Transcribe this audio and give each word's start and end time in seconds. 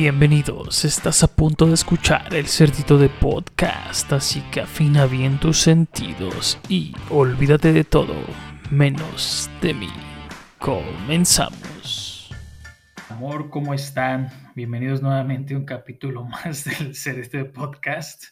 Bienvenidos, 0.00 0.84
estás 0.84 1.24
a 1.24 1.26
punto 1.26 1.66
de 1.66 1.74
escuchar 1.74 2.32
el 2.32 2.46
cerdito 2.46 2.98
de 2.98 3.08
podcast, 3.08 4.12
así 4.12 4.40
que 4.52 4.60
afina 4.60 5.06
bien 5.06 5.40
tus 5.40 5.58
sentidos 5.58 6.56
y 6.68 6.94
olvídate 7.10 7.72
de 7.72 7.82
todo, 7.82 8.14
menos 8.70 9.50
de 9.60 9.74
mí. 9.74 9.90
Comenzamos. 10.60 12.30
Amor, 13.08 13.50
¿cómo 13.50 13.74
están? 13.74 14.30
Bienvenidos 14.54 15.02
nuevamente 15.02 15.54
a 15.54 15.58
un 15.58 15.64
capítulo 15.64 16.24
más 16.24 16.64
del 16.64 16.94
cerdito 16.94 17.38
de 17.38 17.46
podcast, 17.46 18.26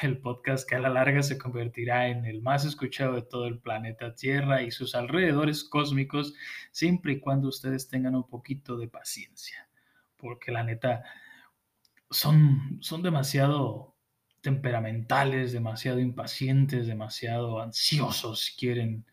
el 0.00 0.18
podcast 0.18 0.68
que 0.68 0.76
a 0.76 0.78
la 0.78 0.88
larga 0.88 1.24
se 1.24 1.36
convertirá 1.36 2.06
en 2.06 2.26
el 2.26 2.42
más 2.42 2.64
escuchado 2.64 3.16
de 3.16 3.22
todo 3.22 3.48
el 3.48 3.58
planeta 3.58 4.14
Tierra 4.14 4.62
y 4.62 4.70
sus 4.70 4.94
alrededores 4.94 5.64
cósmicos, 5.64 6.34
siempre 6.70 7.14
y 7.14 7.18
cuando 7.18 7.48
ustedes 7.48 7.88
tengan 7.88 8.14
un 8.14 8.28
poquito 8.28 8.76
de 8.76 8.86
paciencia 8.86 9.67
porque 10.18 10.52
la 10.52 10.64
neta 10.64 11.04
son, 12.10 12.78
son 12.80 13.02
demasiado 13.02 13.94
temperamentales, 14.40 15.52
demasiado 15.52 16.00
impacientes, 16.00 16.86
demasiado 16.86 17.60
ansiosos, 17.60 18.54
quieren 18.58 19.04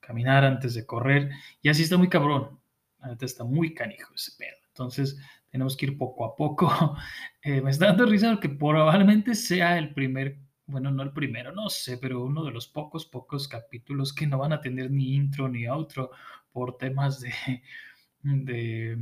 caminar 0.00 0.44
antes 0.44 0.74
de 0.74 0.84
correr, 0.84 1.30
y 1.62 1.68
así 1.68 1.82
está 1.82 1.96
muy 1.96 2.08
cabrón, 2.08 2.60
la 3.00 3.08
neta 3.08 3.24
está 3.24 3.44
muy 3.44 3.74
canijo 3.74 4.12
ese 4.14 4.32
pedo. 4.36 4.56
Entonces 4.68 5.18
tenemos 5.50 5.76
que 5.76 5.86
ir 5.86 5.98
poco 5.98 6.24
a 6.24 6.34
poco. 6.34 6.68
Eh, 7.46 7.60
me 7.60 7.70
está 7.70 7.88
dando 7.88 8.06
risa 8.06 8.30
porque 8.30 8.48
probablemente 8.48 9.34
sea 9.34 9.76
el 9.76 9.92
primer, 9.92 10.38
bueno, 10.64 10.90
no 10.90 11.02
el 11.02 11.12
primero, 11.12 11.52
no 11.52 11.68
sé, 11.68 11.98
pero 11.98 12.24
uno 12.24 12.42
de 12.42 12.50
los 12.50 12.66
pocos, 12.66 13.04
pocos 13.04 13.48
capítulos 13.48 14.14
que 14.14 14.26
no 14.26 14.38
van 14.38 14.54
a 14.54 14.62
tener 14.62 14.90
ni 14.90 15.14
intro 15.14 15.46
ni 15.46 15.66
outro 15.66 16.10
por 16.52 16.78
temas 16.78 17.20
de, 17.20 17.34
de 18.22 18.96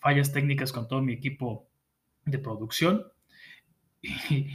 fallas 0.00 0.32
técnicas 0.32 0.72
con 0.72 0.88
todo 0.88 1.02
mi 1.02 1.12
equipo 1.12 1.68
de 2.24 2.38
producción 2.38 3.04
y, 4.02 4.48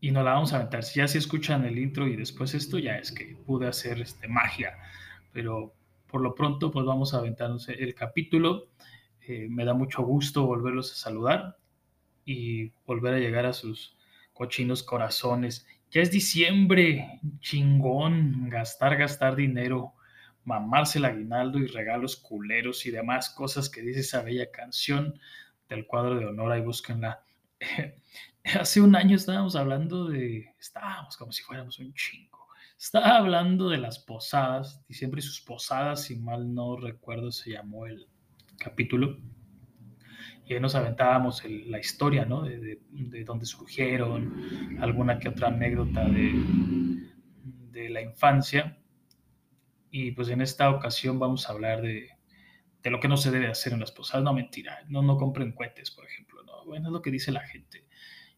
y 0.00 0.10
nos 0.10 0.22
la 0.22 0.34
vamos 0.34 0.52
a 0.52 0.56
aventar. 0.56 0.82
Si 0.82 1.00
ya 1.00 1.08
se 1.08 1.16
escuchan 1.16 1.64
el 1.64 1.78
intro 1.78 2.06
y 2.06 2.14
después 2.14 2.52
esto, 2.52 2.78
ya 2.78 2.98
es 2.98 3.10
que 3.10 3.36
pude 3.46 3.66
hacer 3.66 4.02
este, 4.02 4.28
magia, 4.28 4.76
pero 5.32 5.74
por 6.06 6.20
lo 6.20 6.34
pronto 6.34 6.70
pues 6.70 6.84
vamos 6.84 7.14
a 7.14 7.18
aventarnos 7.18 7.70
el 7.70 7.94
capítulo. 7.94 8.68
Eh, 9.26 9.48
me 9.48 9.64
da 9.64 9.72
mucho 9.72 10.02
gusto 10.02 10.46
volverlos 10.46 10.92
a 10.92 10.96
saludar 10.96 11.56
y 12.26 12.70
volver 12.86 13.14
a 13.14 13.18
llegar 13.18 13.46
a 13.46 13.54
sus 13.54 13.96
cochinos 14.34 14.82
corazones. 14.82 15.66
Ya 15.90 16.02
es 16.02 16.10
diciembre, 16.10 17.20
chingón, 17.40 18.50
gastar, 18.50 18.98
gastar 18.98 19.36
dinero 19.36 19.94
mamarse 20.44 20.98
el 20.98 21.06
aguinaldo 21.06 21.58
y 21.58 21.66
regalos 21.66 22.16
culeros 22.16 22.86
y 22.86 22.90
demás 22.90 23.30
cosas 23.30 23.68
que 23.68 23.82
dice 23.82 24.00
esa 24.00 24.22
bella 24.22 24.50
canción 24.50 25.18
del 25.68 25.86
cuadro 25.86 26.16
de 26.18 26.26
honor, 26.26 26.52
ahí 26.52 26.60
búsquenla. 26.60 27.22
Hace 28.44 28.80
un 28.80 28.94
año 28.94 29.16
estábamos 29.16 29.56
hablando 29.56 30.06
de, 30.06 30.54
estábamos 30.60 31.16
como 31.16 31.32
si 31.32 31.42
fuéramos 31.42 31.78
un 31.78 31.94
chingo, 31.94 32.46
estaba 32.78 33.16
hablando 33.16 33.70
de 33.70 33.78
las 33.78 33.98
posadas, 33.98 34.84
diciembre 34.86 35.20
y 35.20 35.22
sus 35.22 35.40
posadas, 35.40 36.02
si 36.02 36.16
mal 36.16 36.54
no 36.54 36.76
recuerdo 36.76 37.32
se 37.32 37.52
llamó 37.52 37.86
el 37.86 38.06
capítulo, 38.58 39.16
y 40.46 40.52
ahí 40.52 40.60
nos 40.60 40.74
aventábamos 40.74 41.42
la 41.44 41.78
historia, 41.78 42.26
¿no? 42.26 42.42
De, 42.42 42.78
de, 42.90 43.24
dónde 43.24 43.46
surgieron, 43.46 44.78
alguna 44.80 45.18
que 45.18 45.30
otra 45.30 45.48
anécdota 45.48 46.04
de, 46.04 46.34
de 47.70 47.88
la 47.88 48.02
infancia. 48.02 48.76
Y 49.96 50.10
pues 50.10 50.28
en 50.28 50.40
esta 50.40 50.70
ocasión 50.70 51.20
vamos 51.20 51.48
a 51.48 51.52
hablar 51.52 51.80
de, 51.80 52.08
de 52.82 52.90
lo 52.90 52.98
que 52.98 53.06
no 53.06 53.16
se 53.16 53.30
debe 53.30 53.46
hacer 53.46 53.74
en 53.74 53.78
las 53.78 53.92
posadas. 53.92 54.24
No, 54.24 54.34
mentira, 54.34 54.80
no, 54.88 55.02
no 55.02 55.16
compren 55.16 55.52
cohetes, 55.52 55.92
por 55.92 56.04
ejemplo. 56.04 56.42
¿no? 56.42 56.64
Bueno, 56.66 56.88
es 56.88 56.92
lo 56.92 57.00
que 57.00 57.12
dice 57.12 57.30
la 57.30 57.46
gente. 57.46 57.86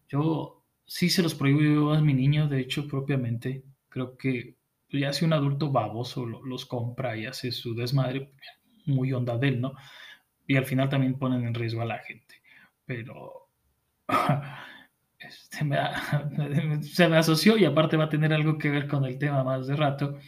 Yo 0.07 0.63
sí 0.85 1.09
se 1.09 1.23
los 1.23 1.33
prohíbo 1.33 1.93
a 1.93 2.01
mi 2.01 2.13
niño, 2.13 2.47
de 2.47 2.59
hecho, 2.59 2.87
propiamente. 2.87 3.63
Creo 3.89 4.15
que 4.19 4.55
ya 4.89 5.11
si 5.13 5.25
un 5.25 5.33
adulto 5.33 5.71
baboso 5.71 6.27
los 6.27 6.67
compra 6.67 7.17
y 7.17 7.25
hace 7.25 7.51
su 7.51 7.73
desmadre, 7.73 8.33
muy 8.85 9.11
onda 9.11 9.35
de 9.39 9.47
él, 9.47 9.59
¿no? 9.59 9.73
Y 10.45 10.57
al 10.57 10.65
final 10.65 10.89
también 10.89 11.17
ponen 11.17 11.43
en 11.47 11.55
riesgo 11.55 11.81
a 11.81 11.85
la 11.85 11.97
gente. 11.97 12.35
Pero 12.85 13.49
este, 15.17 15.65
se 16.83 17.09
me 17.09 17.17
asoció 17.17 17.57
y 17.57 17.65
aparte 17.65 17.97
va 17.97 18.03
a 18.03 18.09
tener 18.09 18.31
algo 18.31 18.59
que 18.59 18.69
ver 18.69 18.87
con 18.87 19.05
el 19.05 19.17
tema 19.17 19.43
más 19.43 19.65
de 19.65 19.75
rato. 19.75 20.19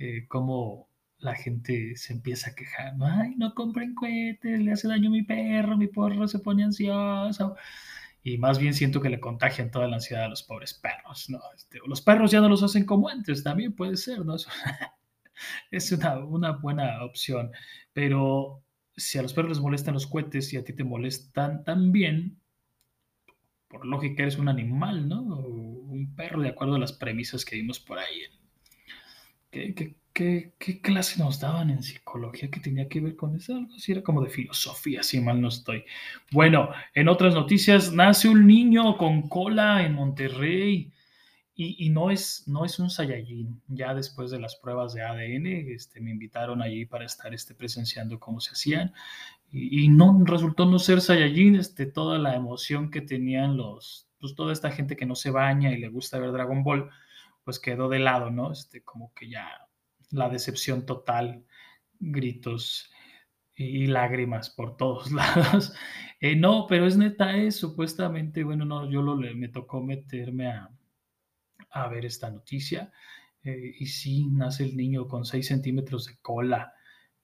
Eh, 0.00 0.26
cómo 0.28 0.88
la 1.18 1.34
gente 1.34 1.94
se 1.96 2.14
empieza 2.14 2.50
a 2.50 2.54
quejar, 2.54 2.94
ay, 3.02 3.34
no 3.36 3.54
compren 3.54 3.94
cohetes, 3.94 4.58
le 4.58 4.72
hace 4.72 4.88
daño 4.88 5.10
a 5.10 5.12
mi 5.12 5.22
perro, 5.22 5.76
mi 5.76 5.88
perro 5.88 6.26
se 6.26 6.38
pone 6.38 6.64
ansioso. 6.64 7.54
Y 8.22 8.38
más 8.38 8.58
bien 8.58 8.72
siento 8.72 9.02
que 9.02 9.10
le 9.10 9.20
contagian 9.20 9.70
toda 9.70 9.88
la 9.88 9.96
ansiedad 9.96 10.24
a 10.24 10.28
los 10.28 10.42
pobres 10.42 10.72
perros, 10.72 11.28
¿no? 11.28 11.40
Este, 11.54 11.80
los 11.86 12.00
perros 12.00 12.30
ya 12.30 12.40
no 12.40 12.48
los 12.48 12.62
hacen 12.62 12.86
como 12.86 13.10
antes, 13.10 13.44
también 13.44 13.74
puede 13.74 13.98
ser, 13.98 14.24
¿no? 14.24 14.36
es 15.70 15.92
una, 15.92 16.16
buena 16.52 17.04
opción, 17.04 17.52
pero 17.92 18.62
si 18.96 19.18
a 19.18 19.22
los 19.22 19.34
perros 19.34 19.50
les 19.50 19.60
molestan 19.60 19.94
los 19.94 20.06
cohetes 20.06 20.50
y 20.54 20.56
a 20.56 20.64
ti 20.64 20.72
te 20.72 20.84
molestan 20.84 21.62
también, 21.62 22.40
por 23.68 23.84
lógica 23.84 24.22
eres 24.22 24.38
un 24.38 24.48
animal, 24.48 25.08
¿no? 25.08 25.20
un 25.22 26.14
perro 26.16 26.40
de 26.40 26.48
acuerdo 26.48 26.76
a 26.76 26.78
las 26.78 26.92
premisas 26.92 27.44
que 27.44 27.56
vimos 27.56 27.80
por 27.80 27.98
ahí 27.98 28.22
¿Qué, 29.50 30.80
clase 30.82 31.18
nos 31.18 31.40
daban 31.40 31.70
en 31.70 31.82
psicología 31.82 32.50
que 32.50 32.60
tenía 32.60 32.88
que 32.88 33.00
ver 33.00 33.16
con 33.16 33.34
eso? 33.36 33.56
Algo 33.56 33.74
así 33.74 33.92
era 33.92 34.02
como 34.02 34.22
de 34.22 34.30
filosofía, 34.30 35.02
si 35.02 35.20
mal 35.20 35.40
no 35.40 35.48
estoy. 35.48 35.84
Bueno, 36.30 36.70
en 36.94 37.08
otras 37.08 37.34
noticias, 37.34 37.92
nace 37.92 38.28
un 38.28 38.46
niño 38.46 38.96
con 38.96 39.28
cola 39.28 39.84
en 39.84 39.94
Monterrey 39.94 40.92
y, 41.54 41.90
no, 41.90 42.10
es, 42.10 42.44
no 42.46 42.64
es 42.64 42.78
un 42.78 42.88
Saiyajin. 42.88 43.60
Ya 43.68 43.92
después 43.94 44.30
de 44.30 44.40
las 44.40 44.56
pruebas 44.56 44.94
de 44.94 45.02
ADN, 45.02 45.46
este, 45.46 46.00
me 46.00 46.10
invitaron 46.10 46.62
allí 46.62 46.86
para 46.86 47.04
estar 47.04 47.34
este, 47.34 47.54
presenciando 47.54 48.18
cómo 48.18 48.40
se 48.40 48.52
hacían 48.52 48.94
y, 49.52 49.88
no 49.88 50.22
resultó 50.24 50.64
no 50.64 50.78
ser 50.78 51.00
Saiyajin, 51.00 51.56
este, 51.56 51.86
toda 51.86 52.18
la 52.18 52.34
emoción 52.34 52.90
que 52.90 53.00
tenían 53.00 53.56
los, 53.56 54.08
pues 54.20 54.34
toda 54.34 54.52
esta 54.52 54.70
gente 54.70 54.96
que 54.96 55.06
no 55.06 55.14
se 55.14 55.30
baña 55.30 55.72
y 55.72 55.78
le 55.78 55.88
gusta 55.88 56.18
ver 56.18 56.32
Dragon 56.32 56.62
Ball 56.62 56.88
pues 57.44 57.58
quedó 57.58 57.88
de 57.88 57.98
lado, 57.98 58.30
¿no? 58.30 58.52
Este, 58.52 58.82
como 58.82 59.12
que 59.14 59.28
ya 59.28 59.66
la 60.10 60.28
decepción 60.28 60.86
total, 60.86 61.44
gritos 61.98 62.90
y 63.54 63.86
lágrimas 63.86 64.50
por 64.50 64.76
todos 64.76 65.12
lados. 65.12 65.74
Eh, 66.20 66.36
no, 66.36 66.66
pero 66.68 66.86
es 66.86 66.96
neta, 66.96 67.36
es 67.36 67.56
supuestamente, 67.56 68.44
bueno, 68.44 68.64
no, 68.64 68.90
yo 68.90 69.02
me 69.02 69.48
tocó 69.48 69.82
meterme 69.82 70.48
a, 70.48 70.70
a 71.70 71.88
ver 71.88 72.04
esta 72.04 72.30
noticia. 72.30 72.92
Eh, 73.42 73.74
y 73.78 73.86
sí, 73.86 74.26
nace 74.26 74.64
el 74.64 74.76
niño 74.76 75.08
con 75.08 75.24
6 75.24 75.46
centímetros 75.46 76.06
de 76.06 76.18
cola. 76.20 76.74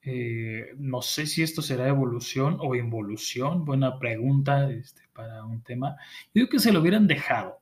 Eh, 0.02 0.70
no 0.78 1.02
sé 1.02 1.26
si 1.26 1.42
esto 1.42 1.62
será 1.62 1.88
evolución 1.88 2.58
o 2.60 2.74
involución. 2.74 3.64
Buena 3.64 3.98
pregunta 3.98 4.70
este, 4.70 5.02
para 5.12 5.44
un 5.44 5.62
tema. 5.62 5.96
Yo 6.26 6.32
digo 6.34 6.48
que 6.48 6.60
se 6.60 6.72
lo 6.72 6.80
hubieran 6.80 7.06
dejado, 7.06 7.60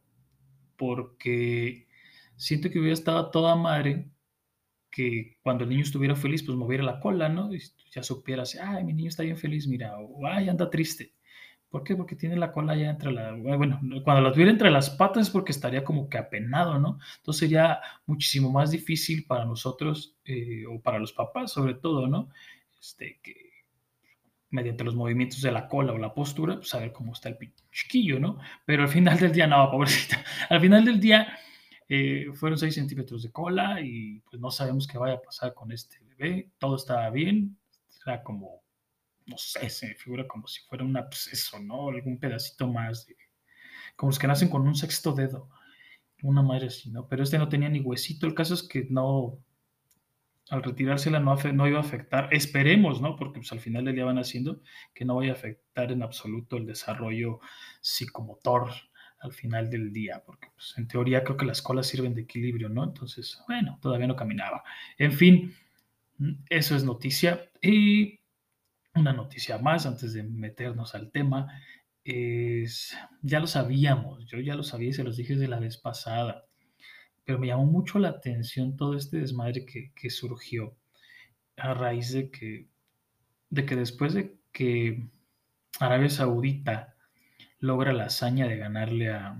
porque 0.77 1.84
siento 2.37 2.71
que 2.71 2.79
hubiera 2.79 2.95
estado 2.95 3.31
toda 3.31 3.57
madre 3.57 4.11
que 4.91 5.39
cuando 5.43 5.65
el 5.65 5.71
niño 5.71 5.83
estuviera 5.83 6.15
feliz, 6.15 6.45
pues 6.45 6.57
moviera 6.57 6.85
la 6.85 7.01
cola, 7.01 7.29
¿no? 7.29 7.53
Y 7.53 7.61
ya 7.91 8.03
supieras, 8.03 8.57
ay, 8.63 8.85
mi 8.85 8.93
niño 8.93 9.09
está 9.09 9.25
bien 9.25 9.37
feliz, 9.37 9.67
mira, 9.67 9.99
o 9.99 10.25
ay, 10.27 10.49
anda 10.49 10.71
triste. 10.71 11.13
¿Por 11.69 11.83
qué? 11.83 11.97
Porque 11.97 12.15
tiene 12.15 12.37
la 12.37 12.53
cola 12.53 12.77
ya 12.77 12.91
entre 12.91 13.11
la, 13.11 13.33
bueno, 13.33 13.81
cuando 14.05 14.23
la 14.23 14.31
tuviera 14.31 14.53
entre 14.53 14.71
las 14.71 14.91
patas 14.91 15.27
es 15.27 15.31
porque 15.31 15.51
estaría 15.51 15.83
como 15.83 16.09
que 16.09 16.19
apenado, 16.19 16.79
¿no? 16.79 17.01
Entonces 17.17 17.41
sería 17.41 17.81
muchísimo 18.07 18.53
más 18.53 18.71
difícil 18.71 19.27
para 19.27 19.45
nosotros, 19.45 20.17
eh, 20.25 20.65
o 20.67 20.81
para 20.81 21.01
los 21.01 21.13
papás 21.13 21.51
sobre 21.51 21.75
todo, 21.75 22.07
¿no? 22.07 22.29
Este, 22.79 23.19
que 23.21 23.55
mediante 24.51 24.85
los 24.85 24.95
movimientos 24.95 25.43
de 25.43 25.51
la 25.51 25.67
cola 25.67 25.93
o 25.93 25.99
la 25.99 26.15
postura, 26.15 26.55
pues 26.55 26.69
saber 26.69 26.93
cómo 26.93 27.13
está 27.13 27.29
el 27.29 27.39
chiquillo, 27.73 28.21
¿no? 28.21 28.39
Pero 28.65 28.85
al 28.85 28.89
final 28.89 29.19
del 29.19 29.33
día, 29.33 29.49
no, 29.49 29.69
pobrecita, 29.69 30.23
al 30.49 30.61
final 30.61 30.85
del 30.85 31.01
día 31.01 31.37
eh, 31.89 32.31
fueron 32.35 32.59
6 32.59 32.75
centímetros 32.75 33.23
de 33.23 33.31
cola 33.31 33.81
y 33.81 34.21
pues 34.21 34.41
no 34.41 34.51
sabemos 34.51 34.87
qué 34.87 34.99
vaya 34.99 35.15
a 35.15 35.23
pasar 35.23 35.55
con 35.55 35.73
este 35.73 35.99
bebé. 36.01 36.51
Todo 36.59 36.77
estaba 36.77 37.11
bien. 37.11 37.59
Era 38.07 38.23
como, 38.23 38.63
no 39.27 39.37
sé, 39.37 39.69
se 39.71 39.89
me 39.89 39.95
figura 39.95 40.27
como 40.27 40.47
si 40.47 40.61
fuera 40.63 40.85
un 40.85 40.97
absceso, 40.97 41.59
¿no? 41.61 41.89
Algún 41.89 42.19
pedacito 42.19 42.69
más. 42.69 43.07
Como 43.97 44.11
los 44.11 44.19
que 44.19 44.27
nacen 44.27 44.49
con 44.49 44.67
un 44.67 44.75
sexto 44.75 45.13
dedo. 45.13 45.49
Una 46.23 46.43
madre 46.43 46.69
así, 46.69 46.91
¿no? 46.91 47.07
Pero 47.09 47.23
este 47.23 47.39
no 47.39 47.49
tenía 47.49 47.69
ni 47.69 47.81
huesito. 47.81 48.27
El 48.27 48.35
caso 48.35 48.55
es 48.55 48.63
que 48.63 48.87
no, 48.89 49.39
al 50.51 50.63
retirársela 50.63 51.21
no, 51.21 51.37
no 51.37 51.69
iba 51.69 51.79
a 51.79 51.83
afectar, 51.83 52.29
esperemos, 52.33 53.01
¿no? 53.01 53.17
Porque 53.17 53.41
pues, 53.41 53.53
al 53.53 53.61
final 53.61 53.85
del 53.85 53.95
día 53.95 54.05
van 54.05 54.19
haciendo 54.19 54.61
que 54.95 55.05
no 55.05 55.17
vaya 55.17 55.33
a 55.33 55.35
afectar 55.35 55.93
en 55.93 56.03
absoluto 56.03 56.57
el 56.57 56.67
desarrollo 56.67 57.41
psicomotor 57.81 58.71
al 59.25 59.33
final 59.33 59.71
del 59.71 59.93
día, 59.93 60.23
porque 60.25 60.49
pues, 60.55 60.75
en 60.77 60.87
teoría 60.87 61.25
creo 61.25 61.37
que 61.37 61.47
las 61.47 61.63
colas 61.63 61.87
sirven 61.87 62.15
de 62.15 62.23
equilibrio, 62.23 62.69
¿no? 62.69 62.85
Entonces, 62.85 63.43
bueno, 63.49 63.79
todavía 63.81 64.07
no 64.07 64.17
caminaba. 64.17 64.63
En 64.99 65.13
fin, 65.13 65.55
eso 66.49 66.77
es 66.77 66.85
noticia. 66.85 67.51
Y 67.61 68.21
una 68.95 69.13
noticia 69.13 69.59
más 69.59 69.87
antes 69.87 70.13
de 70.13 70.23
meternos 70.23 70.95
al 70.95 71.11
tema. 71.11 71.49
es, 72.05 72.97
ya 73.23 73.41
lo 73.41 73.47
sabíamos, 73.47 74.27
yo 74.27 74.39
ya 74.41 74.55
lo 74.55 74.63
sabía 74.63 74.91
y 74.91 74.93
se 74.93 75.05
los 75.05 75.17
dije 75.17 75.35
desde 75.35 75.49
la 75.49 75.59
vez 75.59 75.79
pasada, 75.79 76.45
pero 77.25 77.39
me 77.39 77.47
llamó 77.47 77.65
mucho 77.65 77.99
la 77.99 78.11
atención 78.11 78.77
todo 78.77 78.97
este 78.97 79.19
desmadre 79.19 79.65
que, 79.65 79.93
que 79.95 80.11
surgió 80.11 80.77
a 81.57 81.75
raíz 81.75 82.13
de 82.13 82.31
que, 82.31 82.69
de 83.51 83.65
que 83.65 83.77
después 83.77 84.13
de 84.15 84.37
que 84.53 85.09
Arabia 85.81 86.11
Saudita 86.11 86.94
logra 87.65 87.93
la 87.93 88.05
hazaña 88.05 88.47
de 88.47 88.57
ganarle 88.57 89.11
a, 89.11 89.37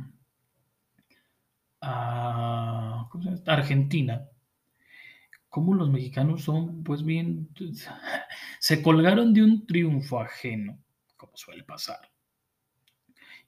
Argentina, 3.47 4.27
como 5.51 5.75
los 5.75 5.91
mexicanos 5.91 6.43
son, 6.43 6.83
pues 6.83 7.05
bien, 7.05 7.51
se 8.59 8.83
colgaron 8.83 9.35
de 9.35 9.43
un 9.43 9.67
triunfo 9.67 10.19
ajeno, 10.19 10.83
como 11.17 11.37
suele 11.37 11.63
pasar, 11.63 12.11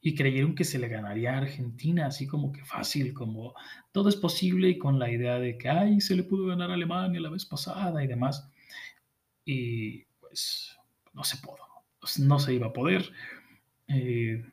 y 0.02 0.14
creyeron 0.14 0.54
que 0.54 0.64
se 0.64 0.78
le 0.78 0.88
ganaría 0.88 1.32
a 1.32 1.38
Argentina, 1.38 2.06
así 2.06 2.26
como 2.26 2.52
que 2.52 2.62
fácil, 2.62 3.14
como 3.14 3.54
todo 3.90 4.10
es 4.10 4.16
posible 4.16 4.68
y 4.68 4.78
con 4.78 4.98
la 4.98 5.10
idea 5.10 5.38
de 5.38 5.56
que, 5.56 5.70
ay, 5.70 6.02
se 6.02 6.14
le 6.14 6.22
pudo 6.22 6.46
ganar 6.46 6.70
a 6.70 6.74
Alemania 6.74 7.20
la 7.20 7.30
vez 7.30 7.46
pasada 7.46 8.04
y 8.04 8.06
demás. 8.06 8.52
Y 9.46 10.04
pues 10.20 10.76
no 11.14 11.24
se 11.24 11.38
pudo, 11.38 11.64
no 12.18 12.38
se 12.38 12.52
iba 12.54 12.66
a 12.66 12.72
poder. 12.72 13.10
Eh, 13.88 14.44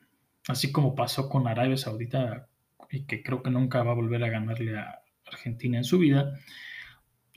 así 0.48 0.72
como 0.72 0.94
pasó 0.94 1.28
con 1.28 1.46
Arabia 1.46 1.76
Saudita 1.76 2.48
y 2.90 3.04
que 3.04 3.22
creo 3.22 3.42
que 3.42 3.50
nunca 3.50 3.82
va 3.82 3.92
a 3.92 3.96
volver 3.96 4.22
a 4.24 4.28
ganarle 4.28 4.76
a 4.78 5.00
Argentina 5.26 5.78
en 5.78 5.84
su 5.84 5.98
vida, 5.98 6.38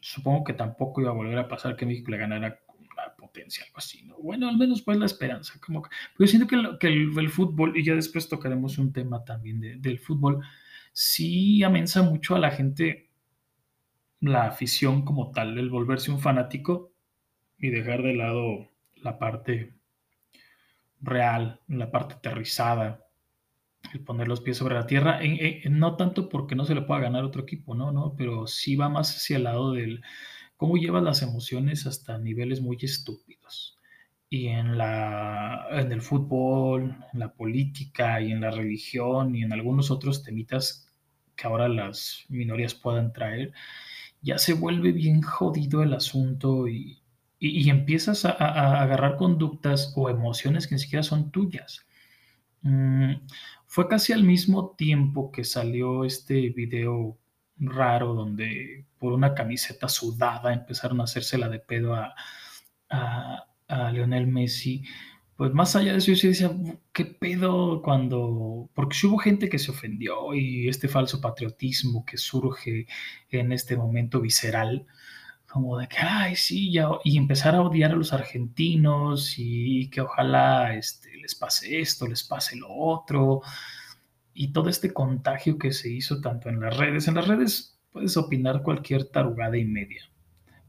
supongo 0.02 0.44
que 0.44 0.54
tampoco 0.54 1.02
iba 1.02 1.12
a 1.12 1.16
volver 1.16 1.38
a 1.38 1.48
pasar 1.48 1.76
que 1.76 1.86
México 1.86 2.12
le 2.12 2.18
ganara 2.18 2.60
una 2.80 3.16
potencia, 3.18 3.64
algo 3.66 3.78
así, 3.78 4.04
¿no? 4.04 4.18
Bueno, 4.18 4.48
al 4.48 4.58
menos 4.58 4.82
pues 4.82 4.98
la 4.98 5.06
esperanza, 5.06 5.60
como 5.66 5.84
pero 6.18 6.28
siento 6.28 6.48
que, 6.48 6.88
el, 6.88 7.30
fútbol, 7.30 7.78
y 7.78 7.84
ya 7.84 7.96
después 7.96 8.28
tocaremos 8.28 8.78
un 8.78 8.94
tema 8.94 9.24
también 9.24 9.82
del 9.82 10.00
fútbol, 10.00 10.44
sí 10.94 11.64
amensa 11.64 12.02
mucho 12.04 12.36
a 12.36 12.40
la 12.40 12.52
gente 12.52 13.10
la 14.20 14.48
afición 14.48 15.06
como 15.06 15.32
tal, 15.32 15.58
el 15.58 15.70
volverse 15.70 16.12
un 16.12 16.20
fanático 16.20 16.92
y 17.58 17.70
dejar 17.70 18.02
de 18.04 18.16
lado 18.16 18.70
la 18.96 19.20
parte 19.20 19.77
real, 21.02 21.62
la 21.68 21.92
parte 21.92 22.16
aterrizada, 22.16 23.06
el 23.94 24.02
poner 24.02 24.28
los 24.28 24.42
pies 24.42 24.58
sobre 24.58 24.76
la 24.76 24.88
tierra, 24.88 25.20
no 25.70 25.96
tanto 25.96 26.30
porque 26.30 26.56
no 26.56 26.66
se 26.66 26.76
le 26.76 26.82
pueda 26.82 27.02
ganar 27.02 27.24
otro 27.24 27.44
equipo, 27.44 27.76
no, 27.76 27.92
no, 27.92 28.16
pero 28.18 28.48
sí 28.48 28.76
va 28.76 28.90
más 28.90 29.16
hacia 29.16 29.38
el 29.38 29.44
lado 29.44 29.72
del 29.72 30.02
cómo 30.58 30.78
lleva 30.78 31.02
las 31.02 31.22
emociones 31.22 31.86
hasta 31.86 32.18
niveles 32.18 32.62
muy 32.62 32.78
estúpidos. 32.82 33.78
Y 34.30 34.48
en, 34.48 34.78
la, 34.78 35.68
en 35.72 35.92
el 35.92 36.02
fútbol, 36.02 36.98
en 37.14 37.20
la 37.20 37.34
política 37.34 38.20
y 38.20 38.32
en 38.32 38.42
la 38.42 38.52
religión 38.52 39.36
y 39.36 39.44
en 39.44 39.54
algunos 39.54 39.90
otros 39.90 40.24
temitas 40.24 40.92
que 41.38 41.48
ahora 41.48 41.70
las 41.70 42.26
minorías 42.28 42.74
puedan 42.74 43.14
traer, 43.14 43.54
ya 44.22 44.38
se 44.38 44.54
vuelve 44.54 44.92
bien 44.92 45.22
jodido 45.22 45.82
el 45.84 45.94
asunto 45.94 46.68
y, 46.68 47.00
y, 47.40 47.70
empiezas 47.70 48.26
a, 48.26 48.32
agarrar 48.82 49.18
conductas 49.18 49.94
o 49.96 50.10
emociones 50.10 50.68
que 50.68 50.76
ni 50.76 50.80
siquiera 50.80 51.04
son 51.04 51.32
tuyas. 51.32 51.86
Mm, 52.62 53.14
fue 53.66 53.88
casi 53.88 54.14
al 54.14 54.24
mismo 54.24 54.76
tiempo 54.78 55.32
que 55.32 55.44
salió 55.44 56.04
este 56.06 56.50
video 56.50 57.18
raro 57.60 58.14
donde 58.14 58.86
por 59.00 59.14
una 59.14 59.34
camiseta 59.34 59.90
sudada 59.90 60.54
empezaron 60.54 61.02
a 61.02 61.06
hacérsela 61.06 61.50
de 61.50 61.60
pedo 61.60 61.96
a, 61.96 62.16
a, 62.90 63.92
Lionel 63.92 64.28
Messi. 64.28 64.84
Pues 65.36 65.54
más 65.54 65.76
allá 65.76 65.92
de 65.92 66.00
eso, 66.00 66.08
yo 66.08 66.16
sí 66.16 66.28
decía, 66.30 66.52
¿qué 66.94 67.06
pedo 67.06 67.82
cuando...? 67.84 68.70
Porque 68.74 68.98
hubo 69.06 69.20
gente 69.20 69.50
que 69.50 69.60
se 69.60 69.70
ofendió 69.72 70.34
y 70.34 70.68
este 70.68 70.88
falso 70.88 71.22
patriotismo 71.22 72.06
que 72.06 72.18
surge 72.18 72.88
en 73.30 73.52
este 73.52 73.76
momento 73.78 74.20
visceral, 74.20 74.88
como 75.48 75.78
de 75.78 75.88
que, 75.88 75.98
ay, 76.00 76.36
sí, 76.36 76.72
ya, 76.72 76.90
y 77.04 77.18
empezar 77.18 77.56
a 77.56 77.62
odiar 77.62 77.92
a 77.92 77.96
los 77.96 78.14
argentinos 78.14 79.36
y 79.38 79.90
que 79.90 80.02
ojalá 80.02 80.76
este, 80.76 81.16
les 81.18 81.36
pase 81.36 81.80
esto, 81.80 82.08
les 82.08 82.24
pase 82.24 82.58
lo 82.58 82.70
otro, 82.70 83.42
y 84.34 84.52
todo 84.52 84.70
este 84.70 84.94
contagio 84.94 85.58
que 85.58 85.72
se 85.72 85.90
hizo 85.90 86.22
tanto 86.22 86.50
en 86.50 86.60
las 86.60 86.78
redes. 86.78 87.08
En 87.08 87.16
las 87.16 87.28
redes 87.28 87.80
puedes 87.92 88.18
opinar 88.18 88.62
cualquier 88.62 89.06
tarugada 89.06 89.58
y 89.58 89.66
media, 89.66 90.04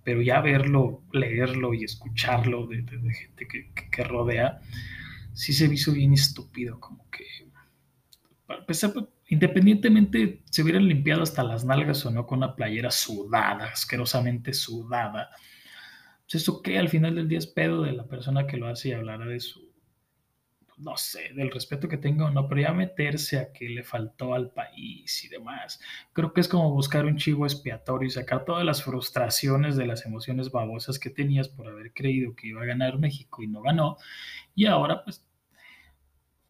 pero 0.05 0.23
ya 0.23 0.41
verlo, 0.41 1.03
leerlo 1.13 1.75
y 1.75 1.85
escucharlo 1.85 2.67
de, 2.67 2.85
gente 2.87 3.49
que, 3.49 3.71
que, 3.91 4.05
rodea, 4.05 4.61
sí 5.35 5.53
se 5.53 5.67
hizo 5.67 5.93
bien 5.93 6.15
estúpido, 6.15 6.81
como 6.81 7.05
que, 7.11 7.25
independientemente 9.29 10.43
se 10.51 10.63
hubieran 10.63 10.89
limpiado 10.89 11.23
hasta 11.23 11.43
las 11.43 11.65
nalgas 11.65 12.05
o 12.07 12.11
no 12.11 12.27
con 12.27 12.39
una 12.39 12.57
playera 12.57 12.91
sudada, 12.91 13.67
asquerosamente 13.67 14.55
sudada, 14.55 15.31
pues 16.23 16.43
eso 16.43 16.63
que 16.63 16.79
al 16.79 16.89
final 16.89 17.15
del 17.15 17.29
día 17.29 17.39
es 17.39 17.47
pedo 17.47 17.83
de 17.83 17.93
la 17.93 18.07
persona 18.07 18.47
que 18.47 18.57
lo 18.57 18.69
hace 18.69 18.89
y 18.89 18.93
hablará 18.93 19.27
de 19.27 19.41
su, 19.41 19.69
no 20.79 20.97
sé, 20.97 21.33
del 21.35 21.51
respeto 21.51 21.89
que 21.89 21.99
tenga 21.99 22.27
o 22.27 22.31
no, 22.31 22.49
pero 22.49 22.63
ya 22.63 22.73
meterse 22.73 23.39
a 23.39 23.53
que 23.53 23.69
le 23.69 23.83
faltó 23.83 24.33
al 24.33 24.51
país 24.51 25.25
y 25.25 25.29
demás, 25.29 25.81
creo 26.13 26.33
que 26.33 26.41
es 26.41 26.49
como 26.49 26.73
buscar 26.73 27.05
un 27.05 27.17
chivo 27.17 27.45
expiatorio 27.45 28.07
y 28.07 28.11
sacar 28.11 28.45
todas 28.45 28.65
las 28.65 28.83
frustraciones 28.83 29.77
de 29.77 29.87
las 29.87 30.07
emociones 30.07 30.51
babosas 30.51 30.99
que 30.99 31.11
tenías 31.11 31.49
por 31.49 31.69
haber 31.69 31.93
creído 31.93 32.35
que 32.35 32.49
iba 32.49 32.63
a 32.63 32.67
ganar 32.67 32.99
México 32.99 33.43
y 33.43 33.47
no 33.47 33.61
ganó, 33.61 33.99
y 34.55 34.67
ahora 34.67 35.05
pues 35.05 35.28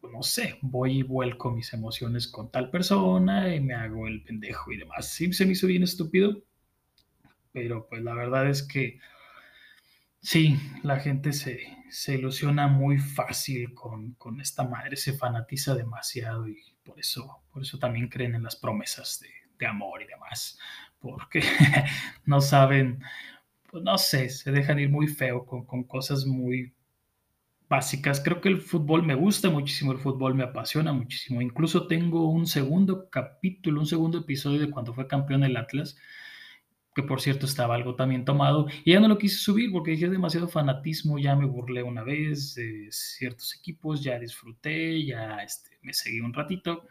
no 0.03 0.23
sé, 0.23 0.59
voy 0.63 0.99
y 0.99 1.03
vuelco 1.03 1.51
mis 1.51 1.73
emociones 1.73 2.29
con 2.29 2.51
tal 2.51 2.71
persona 2.71 3.55
y 3.55 3.61
me 3.61 3.75
hago 3.75 4.07
el 4.07 4.23
pendejo 4.23 4.73
y 4.73 4.77
demás. 4.77 5.09
Sí, 5.09 5.33
se 5.33 5.45
me 5.45 5.53
hizo 5.53 5.67
bien 5.67 5.83
estúpido, 5.83 6.43
pero 7.53 7.87
pues 7.89 8.03
la 8.03 8.15
verdad 8.15 8.49
es 8.49 8.63
que 8.63 9.01
sí, 10.21 10.57
la 10.83 10.99
gente 11.01 11.33
se, 11.33 11.61
ilusiona 12.09 12.69
muy 12.69 12.99
fácil 12.99 13.75
con, 13.75 14.17
esta 14.41 14.65
madre, 14.65 14.97
se 14.97 15.13
fanatiza 15.13 15.75
demasiado 15.75 16.49
y 16.49 16.63
por 16.85 16.99
eso, 17.01 17.43
por 17.53 17.63
eso 17.63 17.79
también 17.79 18.09
creen 18.09 18.35
en 18.35 18.43
las 18.43 18.57
promesas 18.57 19.21
de, 19.21 19.67
amor 19.67 20.03
y 20.03 20.07
demás, 20.07 20.57
porque 21.01 21.43
no 22.25 22.41
saben, 22.41 23.03
pues 23.71 23.83
no 23.83 23.99
sé, 23.99 24.29
se 24.29 24.53
dejan 24.53 24.79
ir 24.79 24.89
muy 24.89 25.09
feo 25.09 25.45
con, 25.45 25.67
con 25.67 25.83
cosas 25.83 26.27
muy 26.27 26.73
básicas. 27.69 28.21
Creo 28.21 28.41
que 28.41 28.49
el 28.49 28.61
fútbol 28.61 29.05
me 29.05 29.15
gusta 29.15 29.51
muchísimo, 29.51 29.93
el 29.93 29.99
fútbol 29.99 30.35
me 30.35 30.45
apasiona 30.45 30.93
muchísimo. 30.93 31.43
Incluso 31.43 31.87
tengo 31.87 32.31
un 32.31 32.47
segundo 32.47 33.09
capítulo, 33.11 33.81
un 33.81 33.87
segundo 33.87 34.19
episodio 34.19 34.61
de 34.61 34.71
cuando 34.71 34.95
fue 34.95 35.07
campeón 35.07 35.45
el 35.45 35.57
Atlas, 35.57 35.97
que 36.95 37.03
por 37.03 37.21
cierto 37.21 37.47
estaba 37.47 37.75
algo 37.75 37.95
también 37.95 38.25
tomado, 38.25 38.67
y 38.85 38.93
ya 38.93 39.01
no 39.01 39.09
lo 39.09 39.19
quise 39.19 39.37
subir 39.37 39.71
porque 39.71 39.93
dije 39.93 40.09
demasiado 40.09 40.49
fanatismo, 40.49 41.19
ya 41.19 41.37
me 41.37 41.47
burlé 41.47 41.83
una 41.83 42.03
vez 42.03 42.55
de 42.55 42.89
ciertos 42.91 43.55
equipos, 43.55 44.03
ya 44.03 44.19
disfruté, 44.19 45.05
ya 45.05 45.37
este, 45.39 45.79
me 45.83 45.93
seguí 45.93 46.21
un 46.21 46.33
ratito. 46.33 46.87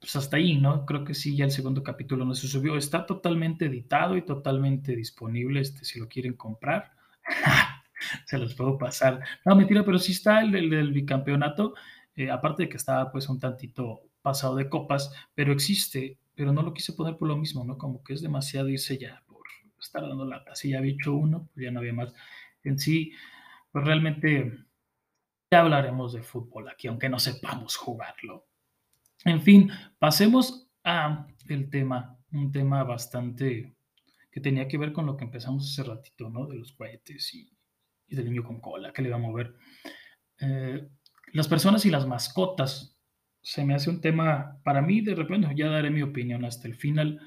Pues 0.00 0.16
hasta 0.16 0.36
ahí, 0.36 0.58
¿no? 0.58 0.84
Creo 0.84 1.02
que 1.02 1.14
sí, 1.14 1.34
ya 1.34 1.46
el 1.46 1.50
segundo 1.50 1.82
capítulo 1.82 2.26
no 2.26 2.34
se 2.34 2.46
subió. 2.46 2.76
Está 2.76 3.06
totalmente 3.06 3.66
editado 3.66 4.18
y 4.18 4.22
totalmente 4.22 4.94
disponible, 4.94 5.60
este, 5.60 5.86
si 5.86 5.98
lo 5.98 6.08
quieren 6.08 6.34
comprar. 6.34 6.92
se 8.26 8.38
los 8.38 8.54
puedo 8.54 8.78
pasar. 8.78 9.20
No, 9.44 9.54
mentira, 9.56 9.84
pero 9.84 9.98
sí 9.98 10.12
está 10.12 10.40
el 10.42 10.52
del, 10.52 10.92
bicampeonato, 10.92 11.74
eh, 12.16 12.30
aparte 12.30 12.64
de 12.64 12.68
que 12.68 12.76
estaba 12.76 13.10
pues 13.10 13.28
un 13.28 13.40
tantito 13.40 14.02
pasado 14.22 14.56
de 14.56 14.68
copas, 14.68 15.12
pero 15.34 15.52
existe, 15.52 16.18
pero 16.34 16.52
no 16.52 16.62
lo 16.62 16.72
quise 16.72 16.92
poner 16.92 17.16
por 17.16 17.28
lo 17.28 17.36
mismo, 17.36 17.64
¿no? 17.64 17.76
Como 17.76 18.02
que 18.02 18.14
es 18.14 18.22
demasiado 18.22 18.68
irse 18.68 18.98
ya 18.98 19.22
por 19.26 19.42
estar 19.78 20.02
dando 20.02 20.24
lata. 20.24 20.54
Si 20.54 20.70
ya 20.70 20.78
había 20.78 20.92
hecho 20.92 21.14
uno, 21.14 21.48
pues 21.52 21.64
ya 21.64 21.70
no 21.70 21.80
había 21.80 21.92
más. 21.92 22.12
En 22.62 22.78
sí, 22.78 23.12
pues 23.70 23.84
realmente 23.84 24.52
ya 25.50 25.60
hablaremos 25.60 26.12
de 26.12 26.22
fútbol 26.22 26.68
aquí, 26.68 26.88
aunque 26.88 27.08
no 27.08 27.18
sepamos 27.18 27.76
jugarlo. 27.76 28.46
En 29.24 29.42
fin, 29.42 29.70
pasemos 29.98 30.68
a 30.84 31.26
el 31.48 31.70
tema, 31.70 32.18
un 32.32 32.52
tema 32.52 32.82
bastante 32.84 33.74
que 34.30 34.40
tenía 34.40 34.66
que 34.66 34.78
ver 34.78 34.92
con 34.92 35.06
lo 35.06 35.16
que 35.16 35.24
empezamos 35.24 35.70
hace 35.70 35.88
ratito, 35.88 36.28
¿no? 36.28 36.46
De 36.46 36.56
los 36.56 36.72
cohetes 36.72 37.34
y 37.34 37.48
y 38.08 38.16
del 38.16 38.26
niño 38.26 38.44
con 38.44 38.60
cola 38.60 38.92
que 38.92 39.02
le 39.02 39.10
va 39.10 39.16
a 39.16 39.20
mover. 39.20 39.54
Eh, 40.40 40.88
las 41.32 41.48
personas 41.48 41.84
y 41.86 41.90
las 41.90 42.06
mascotas 42.06 42.94
se 43.44 43.64
me 43.64 43.74
hace 43.74 43.90
un 43.90 44.00
tema, 44.00 44.58
para 44.64 44.80
mí 44.80 45.02
de 45.02 45.14
repente, 45.14 45.48
ya 45.54 45.68
daré 45.68 45.90
mi 45.90 46.02
opinión 46.02 46.44
hasta 46.44 46.66
el 46.66 46.76
final. 46.76 47.20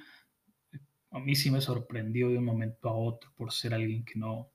A 1.12 1.20
mí 1.20 1.36
sí 1.36 1.52
me 1.52 1.62
sorprendió 1.62 2.30
de 2.30 2.40
un 2.40 2.46
momento 2.46 2.90
a 2.90 2.96
otro 2.96 3.32
por 3.36 3.52
ser 3.52 3.74
alguien 3.74 4.04
que 4.04 4.18
no, 4.18 4.50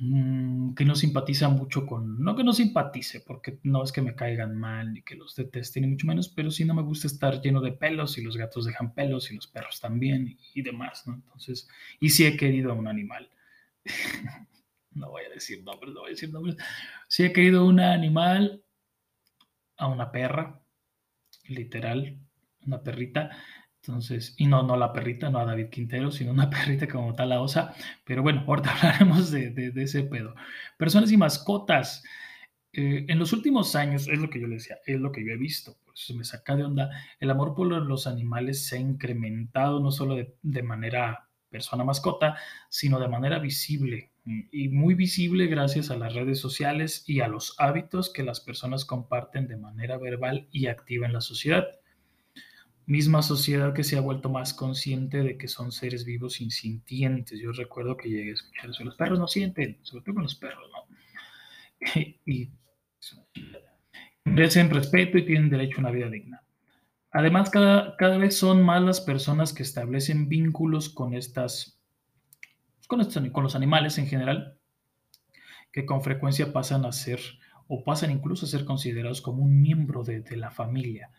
mm, 0.00 0.74
que 0.74 0.84
no 0.84 0.94
simpatiza 0.94 1.48
mucho 1.48 1.86
con, 1.86 2.22
no 2.22 2.36
que 2.36 2.44
no 2.44 2.52
simpatice, 2.52 3.20
porque 3.20 3.58
no 3.62 3.82
es 3.82 3.90
que 3.90 4.02
me 4.02 4.14
caigan 4.14 4.54
mal 4.54 4.92
ni 4.92 5.02
que 5.02 5.16
los 5.16 5.34
deteste, 5.34 5.80
ni 5.80 5.86
mucho 5.86 6.06
menos, 6.06 6.28
pero 6.28 6.50
sí 6.50 6.64
no 6.66 6.74
me 6.74 6.82
gusta 6.82 7.06
estar 7.06 7.40
lleno 7.40 7.62
de 7.62 7.72
pelos 7.72 8.18
y 8.18 8.22
los 8.22 8.36
gatos 8.36 8.66
dejan 8.66 8.94
pelos 8.94 9.30
y 9.30 9.36
los 9.36 9.46
perros 9.46 9.80
también 9.80 10.28
y, 10.28 10.38
y 10.54 10.62
demás, 10.62 11.06
¿no? 11.06 11.14
Entonces, 11.14 11.68
y 12.00 12.10
sí 12.10 12.26
he 12.26 12.36
querido 12.36 12.72
a 12.72 12.74
un 12.74 12.88
animal. 12.88 13.30
no 14.98 15.10
voy 15.10 15.22
a 15.24 15.30
decir 15.30 15.62
nombres, 15.64 15.94
no 15.94 16.00
voy 16.00 16.10
a 16.10 16.12
decir 16.12 16.32
nombres. 16.32 16.56
Si 17.08 17.24
he 17.24 17.32
querido 17.32 17.64
un 17.64 17.80
animal 17.80 18.62
a 19.76 19.86
una 19.86 20.10
perra, 20.10 20.60
literal, 21.48 22.18
una 22.66 22.82
perrita. 22.82 23.30
Entonces, 23.82 24.34
y 24.36 24.46
no, 24.46 24.62
no 24.62 24.76
la 24.76 24.92
perrita, 24.92 25.30
no 25.30 25.38
a 25.38 25.44
David 25.44 25.70
Quintero, 25.70 26.10
sino 26.10 26.32
una 26.32 26.50
perrita 26.50 26.86
como 26.86 27.14
tal 27.14 27.30
la 27.30 27.40
osa. 27.40 27.74
Pero 28.04 28.22
bueno, 28.22 28.44
ahorita 28.46 28.70
hablaremos 28.76 29.30
de, 29.30 29.50
de, 29.50 29.82
ese 29.82 30.02
pedo. 30.04 30.34
Personas 30.76 31.10
y 31.12 31.16
mascotas. 31.16 32.04
Eh, 32.72 33.06
en 33.08 33.18
los 33.18 33.32
últimos 33.32 33.74
años, 33.76 34.08
es 34.08 34.18
lo 34.18 34.28
que 34.28 34.40
yo 34.40 34.46
le 34.46 34.56
decía, 34.56 34.78
es 34.84 35.00
lo 35.00 35.10
que 35.10 35.24
yo 35.24 35.32
he 35.32 35.38
visto, 35.38 35.78
pues 35.86 36.10
me 36.14 36.22
saca 36.22 36.54
de 36.54 36.64
onda, 36.64 36.90
el 37.18 37.30
amor 37.30 37.54
por 37.54 37.66
los 37.66 38.06
animales 38.06 38.66
se 38.66 38.76
ha 38.76 38.78
incrementado 38.78 39.80
no 39.80 39.90
solo 39.90 40.14
de, 40.14 40.36
de 40.42 40.62
manera 40.62 41.28
persona 41.48 41.82
mascota, 41.82 42.36
sino 42.68 43.00
de 43.00 43.08
manera 43.08 43.38
visible 43.38 44.12
y 44.52 44.68
muy 44.68 44.94
visible 44.94 45.46
gracias 45.46 45.90
a 45.90 45.96
las 45.96 46.14
redes 46.14 46.38
sociales 46.38 47.04
y 47.06 47.20
a 47.20 47.28
los 47.28 47.54
hábitos 47.58 48.12
que 48.12 48.22
las 48.22 48.40
personas 48.40 48.84
comparten 48.84 49.48
de 49.48 49.56
manera 49.56 49.96
verbal 49.96 50.48
y 50.50 50.66
activa 50.66 51.06
en 51.06 51.12
la 51.12 51.20
sociedad. 51.20 51.66
Misma 52.86 53.22
sociedad 53.22 53.74
que 53.74 53.84
se 53.84 53.96
ha 53.96 54.00
vuelto 54.00 54.28
más 54.28 54.54
consciente 54.54 55.22
de 55.22 55.36
que 55.36 55.48
son 55.48 55.72
seres 55.72 56.04
vivos 56.04 56.40
insintientes. 56.40 57.38
Yo 57.40 57.52
recuerdo 57.52 57.96
que 57.96 58.08
llegué 58.08 58.30
a 58.30 58.34
escuchar 58.34 58.70
eso. 58.70 58.84
Los 58.84 58.96
perros 58.96 59.18
no 59.18 59.28
sienten, 59.28 59.78
sobre 59.82 60.04
todo 60.04 60.14
con 60.14 60.24
los 60.24 60.34
perros, 60.34 60.70
¿no? 60.72 60.96
y 62.26 62.50
merecen 64.24 64.70
respeto 64.70 65.18
y 65.18 65.26
tienen 65.26 65.50
derecho 65.50 65.78
a 65.78 65.80
una 65.80 65.90
vida 65.90 66.08
digna. 66.08 66.42
Además, 67.10 67.50
cada, 67.50 67.96
cada 67.96 68.18
vez 68.18 68.36
son 68.36 68.62
más 68.62 68.82
las 68.82 69.00
personas 69.00 69.52
que 69.52 69.62
establecen 69.62 70.28
vínculos 70.28 70.90
con 70.90 71.14
estas 71.14 71.77
con, 72.88 73.04
con 73.30 73.44
los 73.44 73.54
animales 73.54 73.98
en 73.98 74.08
general, 74.08 74.58
que 75.70 75.86
con 75.86 76.02
frecuencia 76.02 76.52
pasan 76.52 76.84
a 76.84 76.90
ser 76.90 77.20
o 77.68 77.84
pasan 77.84 78.10
incluso 78.10 78.46
a 78.46 78.48
ser 78.48 78.64
considerados 78.64 79.20
como 79.20 79.44
un 79.44 79.60
miembro 79.60 80.02
de, 80.02 80.22
de 80.22 80.36
la 80.36 80.50
familia. 80.50 81.12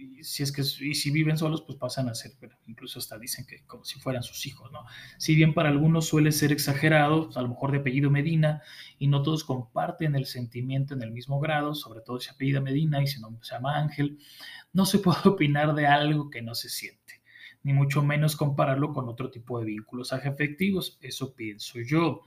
Y 0.00 0.24
si 0.24 0.42
es 0.42 0.52
que 0.52 0.62
y 0.62 0.94
si 0.94 1.10
viven 1.10 1.38
solos, 1.38 1.62
pues 1.62 1.78
pasan 1.78 2.08
a 2.08 2.14
ser, 2.14 2.32
incluso 2.66 2.98
hasta 2.98 3.18
dicen 3.18 3.46
que 3.46 3.64
como 3.66 3.84
si 3.84 4.00
fueran 4.00 4.22
sus 4.22 4.46
hijos, 4.46 4.72
¿no? 4.72 4.84
Si 5.18 5.34
bien 5.34 5.54
para 5.54 5.68
algunos 5.68 6.06
suele 6.06 6.32
ser 6.32 6.50
exagerado, 6.50 7.30
a 7.36 7.42
lo 7.42 7.48
mejor 7.48 7.72
de 7.72 7.78
apellido 7.78 8.10
Medina, 8.10 8.62
y 8.98 9.08
no 9.08 9.22
todos 9.22 9.44
comparten 9.44 10.16
el 10.16 10.26
sentimiento 10.26 10.94
en 10.94 11.02
el 11.02 11.12
mismo 11.12 11.38
grado, 11.40 11.74
sobre 11.74 12.00
todo 12.00 12.18
si 12.20 12.30
apellida 12.30 12.60
Medina 12.60 13.02
y 13.02 13.06
si 13.06 13.20
no 13.20 13.38
se 13.42 13.54
llama 13.54 13.76
Ángel, 13.76 14.18
no 14.72 14.86
se 14.86 14.98
puede 14.98 15.20
opinar 15.28 15.74
de 15.74 15.86
algo 15.86 16.30
que 16.30 16.42
no 16.42 16.54
se 16.54 16.68
siente 16.68 16.97
ni 17.62 17.72
mucho 17.72 18.02
menos 18.02 18.36
compararlo 18.36 18.92
con 18.92 19.08
otro 19.08 19.30
tipo 19.30 19.58
de 19.60 19.66
vínculos 19.66 20.12
afectivos. 20.12 20.98
Eso 21.00 21.34
pienso 21.34 21.80
yo. 21.80 22.22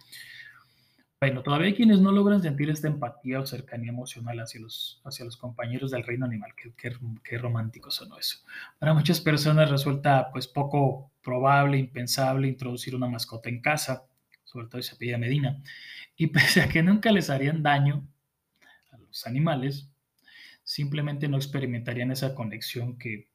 Bueno, 1.20 1.44
todavía 1.44 1.68
hay 1.68 1.76
quienes 1.76 2.00
no 2.00 2.12
logran 2.12 2.42
sentir 2.42 2.72
esta 2.72 2.88
empatía 2.88 3.40
o 3.40 3.46
cercanía 3.46 3.92
emocional 3.92 4.40
hacia 4.40 4.60
los, 4.60 5.02
hacia 5.04 5.24
los 5.24 5.38
compañeros 5.38 5.92
del 5.92 6.04
reino 6.04 6.26
animal. 6.26 6.54
Qué, 6.56 6.74
qué, 6.76 6.96
qué 7.24 7.38
romántico 7.38 7.92
sonó 7.92 8.18
eso. 8.18 8.40
Para 8.80 8.96
muchas 8.96 9.22
personas 9.22 9.70
resulta 9.70 10.32
pues 10.32 10.48
poco 10.48 11.12
probable, 11.22 11.78
impensable 11.78 12.48
introducir 12.48 12.96
una 12.96 13.08
mascota 13.08 13.50
en 13.50 13.62
casa, 13.62 14.08
sobre 14.44 14.68
todo 14.68 14.82
si 14.82 14.90
se 14.90 14.96
pide 14.96 15.18
Medina. 15.20 15.62
Y 16.16 16.28
pese 16.28 16.62
a 16.62 16.68
que 16.70 16.82
nunca 16.82 17.12
les 17.12 17.30
harían 17.30 17.62
daño 17.62 18.08
a 18.92 18.98
los 18.98 19.28
animales, 19.28 19.92
simplemente 20.64 21.28
no 21.28 21.38
experimentarían 21.38 22.12
esa 22.12 22.34
conexión 22.34 22.98
que 22.98 23.31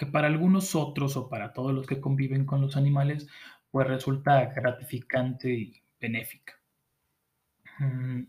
que 0.00 0.06
para 0.06 0.28
algunos 0.28 0.74
otros 0.74 1.18
o 1.18 1.28
para 1.28 1.52
todos 1.52 1.74
los 1.74 1.86
que 1.86 2.00
conviven 2.00 2.46
con 2.46 2.62
los 2.62 2.78
animales, 2.78 3.28
pues 3.70 3.86
resulta 3.86 4.46
gratificante 4.46 5.52
y 5.52 5.82
benéfica. 6.00 6.54
Mm, 7.78 8.22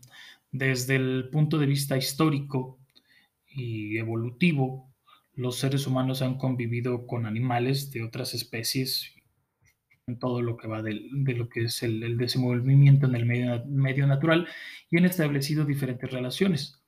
desde 0.50 0.96
el 0.96 1.30
punto 1.30 1.56
de 1.56 1.64
vista 1.64 1.96
histórico 1.96 2.78
y 3.46 3.96
evolutivo, 3.96 4.92
los 5.34 5.56
seres 5.56 5.86
humanos 5.86 6.20
han 6.20 6.36
convivido 6.36 7.06
con 7.06 7.24
animales 7.24 7.90
de 7.90 8.02
otras 8.02 8.34
especies 8.34 9.10
en 10.06 10.18
todo 10.18 10.42
lo 10.42 10.58
que 10.58 10.68
va 10.68 10.82
de, 10.82 10.92
lo 10.92 11.48
que 11.48 11.62
es 11.62 11.82
el, 11.82 12.18
desenvolvimiento 12.18 13.06
en 13.06 13.14
el 13.14 13.24
medio, 13.24 13.64
medio 13.64 14.06
natural 14.06 14.46
y 14.90 14.98
han 14.98 15.06
establecido 15.06 15.64
diferentes 15.64 16.10
relaciones. 16.10 16.82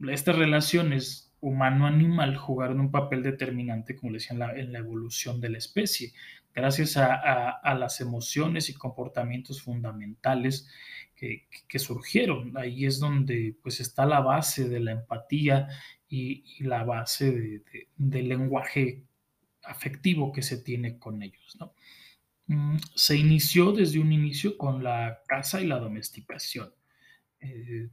Estas 0.00 0.36
relaciones 0.36 1.25
humano-animal 1.40 2.36
jugaron 2.36 2.80
un 2.80 2.90
papel 2.90 3.22
determinante, 3.22 3.96
como 3.96 4.12
le 4.12 4.18
decía, 4.18 4.36
en 4.54 4.72
la, 4.72 4.78
evolución 4.78 5.40
de 5.40 5.50
la 5.50 5.58
especie, 5.58 6.12
gracias 6.54 6.96
a, 6.96 7.74
las 7.74 8.00
emociones 8.00 8.68
y 8.70 8.74
comportamientos 8.74 9.62
fundamentales 9.62 10.68
que, 11.14 11.46
surgieron. 11.78 12.56
Ahí 12.56 12.86
es 12.86 12.98
donde 12.98 13.56
pues 13.62 13.80
está 13.80 14.06
la 14.06 14.20
base 14.20 14.68
de 14.68 14.80
la 14.80 14.92
empatía 14.92 15.68
y, 16.08 16.62
la 16.64 16.84
base 16.84 17.62
del 17.96 18.28
lenguaje 18.28 19.04
afectivo 19.62 20.32
que 20.32 20.42
se 20.42 20.58
tiene 20.58 20.98
con 20.98 21.22
ellos. 21.22 21.58
Mm, 22.46 22.76
se 22.94 23.16
inició 23.16 23.72
desde 23.72 23.98
un 23.98 24.12
inicio 24.12 24.56
con 24.56 24.82
la 24.84 25.22
caza 25.26 25.60
y 25.60 25.66
la 25.66 25.78
domesticación. 25.78 26.72
Eh, 27.40 27.88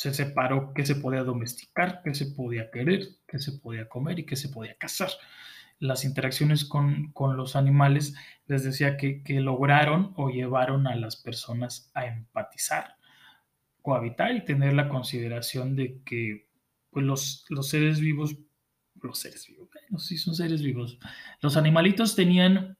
se 0.00 0.14
separó 0.14 0.72
qué 0.72 0.86
se 0.86 0.94
podía 0.94 1.24
domesticar, 1.24 2.00
qué 2.02 2.14
se 2.14 2.24
podía 2.24 2.70
querer, 2.70 3.06
qué 3.28 3.38
se 3.38 3.52
podía 3.52 3.86
comer 3.86 4.18
y 4.18 4.24
qué 4.24 4.34
se 4.34 4.48
podía 4.48 4.74
cazar. 4.76 5.10
Las 5.78 6.06
interacciones 6.06 6.64
con, 6.64 7.12
los 7.36 7.54
animales 7.54 8.14
les 8.46 8.64
decía 8.64 8.96
que, 8.96 9.22
lograron 9.28 10.14
o 10.16 10.30
llevaron 10.30 10.86
a 10.86 10.96
las 10.96 11.16
personas 11.16 11.90
a 11.92 12.06
empatizar, 12.06 12.94
cohabitar 13.82 14.34
y 14.34 14.46
tener 14.46 14.72
la 14.72 14.88
consideración 14.88 15.76
de 15.76 16.00
que 16.02 16.48
pues, 16.88 17.04
los, 17.04 17.44
los 17.50 17.68
seres 17.68 18.00
vivos, 18.00 18.38
los 19.02 19.18
seres 19.18 19.48
vivos, 19.48 19.68
bueno, 19.70 19.98
sí 19.98 20.16
son 20.16 20.34
seres 20.34 20.62
vivos, 20.62 20.98
los 21.42 21.58
animalitos 21.58 22.16
tenían 22.16 22.78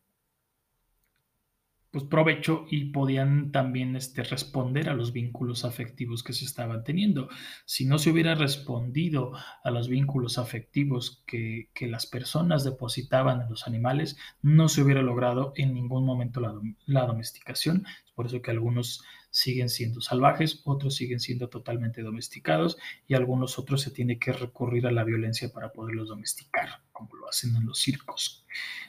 pues, 1.91 2.05
provecho 2.05 2.67
y 2.71 2.87
podían 2.87 3.51
también 3.51 3.97
este, 3.97 4.23
responder 4.23 4.89
a 4.89 4.95
los 4.95 5.13
vínculos 5.13 5.65
afectivos 5.65 6.23
que 6.23 6.33
se 6.33 6.45
estaban 6.45 6.85
teniendo. 6.85 7.29
Si 7.65 7.85
no 7.85 7.99
se 7.99 8.11
hubiera 8.11 8.35
respondido 8.35 9.33
a 9.65 9.71
los 9.71 9.89
vínculos 9.89 10.39
afectivos 10.39 11.23
que, 11.27 11.69
las 11.81 12.07
personas 12.07 12.63
depositaban 12.63 13.41
en 13.41 13.49
los 13.49 13.67
animales, 13.67 14.17
no 14.43 14.69
se 14.69 14.83
hubiera 14.83 15.03
logrado 15.03 15.53
en 15.57 15.75
ningún 15.75 16.05
momento 16.05 16.41
la, 16.41 16.55
la 16.87 17.07
domesticación. 17.07 17.87
Es 18.07 18.13
por 18.13 18.27
eso 18.27 18.43
que 18.43 18.51
algunos 18.53 19.03
siguen 19.31 19.69
siendo 19.69 20.01
salvajes, 20.01 20.61
otros 20.65 20.95
siguen 20.95 21.21
siendo 21.21 21.49
totalmente 21.49 22.03
domesticados 22.03 22.77
y 23.09 23.15
algunos 23.15 23.59
otros 23.59 23.81
se 23.81 23.91
tiene 23.91 24.19
que 24.19 24.33
recurrir 24.33 24.87
a 24.87 24.93
la 24.93 25.05
violencia 25.05 25.53
para 25.53 25.73
poderlos 25.73 26.09
domesticar, 26.09 26.83
como 26.93 27.17
lo 27.17 27.29
hacen 27.29 27.57
en 27.57 27.67
los 27.67 27.79
circos. 27.79 28.45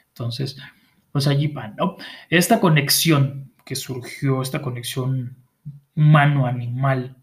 Entonces, 0.10 0.58
pues 1.12 1.28
allí 1.28 1.48
van, 1.48 1.76
¿no? 1.76 1.98
Esta 2.30 2.60
conexión 2.60 3.52
que 3.66 3.76
surgió, 3.76 4.42
esta 4.42 4.62
conexión 4.62 5.38
humano-animal, 5.96 7.18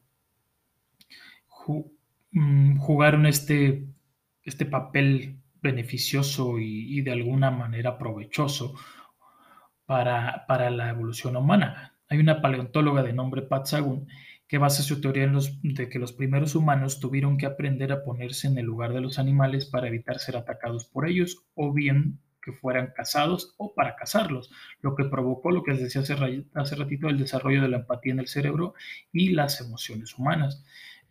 mm, 2.32 2.76
jugaron 2.78 3.26
este, 3.26 3.86
este 4.42 4.66
papel 4.66 5.38
beneficioso 5.60 6.58
y, 6.58 7.00
de 7.02 7.12
alguna 7.12 7.50
manera 7.50 7.98
provechoso 7.98 8.74
para, 9.86 10.44
para, 10.46 10.70
la 10.70 10.90
evolución 10.90 11.36
humana. 11.36 11.94
Hay 12.08 12.18
una 12.18 12.40
paleontóloga 12.40 13.02
de 13.02 13.12
nombre 13.12 13.42
Pat 13.42 13.66
Sagun 13.66 14.06
que 14.46 14.58
basa 14.58 14.82
su 14.82 15.00
teoría 15.00 15.24
en 15.24 15.32
los, 15.32 15.60
de 15.62 15.88
que 15.88 15.98
los 15.98 16.12
primeros 16.12 16.54
humanos 16.54 17.00
tuvieron 17.00 17.36
que 17.36 17.46
aprender 17.46 17.92
a 17.92 18.02
ponerse 18.02 18.46
en 18.48 18.56
el 18.56 18.64
lugar 18.64 18.94
de 18.94 19.02
los 19.02 19.18
animales 19.18 19.66
para 19.66 19.88
evitar 19.88 20.18
ser 20.18 20.36
atacados 20.36 20.86
por 20.86 21.06
ellos 21.06 21.44
o 21.54 21.72
bien 21.72 22.18
fueran 22.52 22.92
casados 22.94 23.54
o 23.56 23.74
para 23.74 23.96
casarlos, 23.96 24.50
lo 24.80 24.94
que 24.94 25.04
provocó 25.04 25.50
lo 25.50 25.62
que 25.62 25.72
les 25.72 25.82
decía 25.82 26.02
hace, 26.02 26.44
hace 26.54 26.76
ratito, 26.76 27.08
el 27.08 27.18
desarrollo 27.18 27.62
de 27.62 27.68
la 27.68 27.78
empatía 27.78 28.12
en 28.12 28.20
el 28.20 28.28
cerebro 28.28 28.74
y 29.12 29.30
las 29.30 29.60
emociones 29.60 30.16
humanas. 30.18 30.64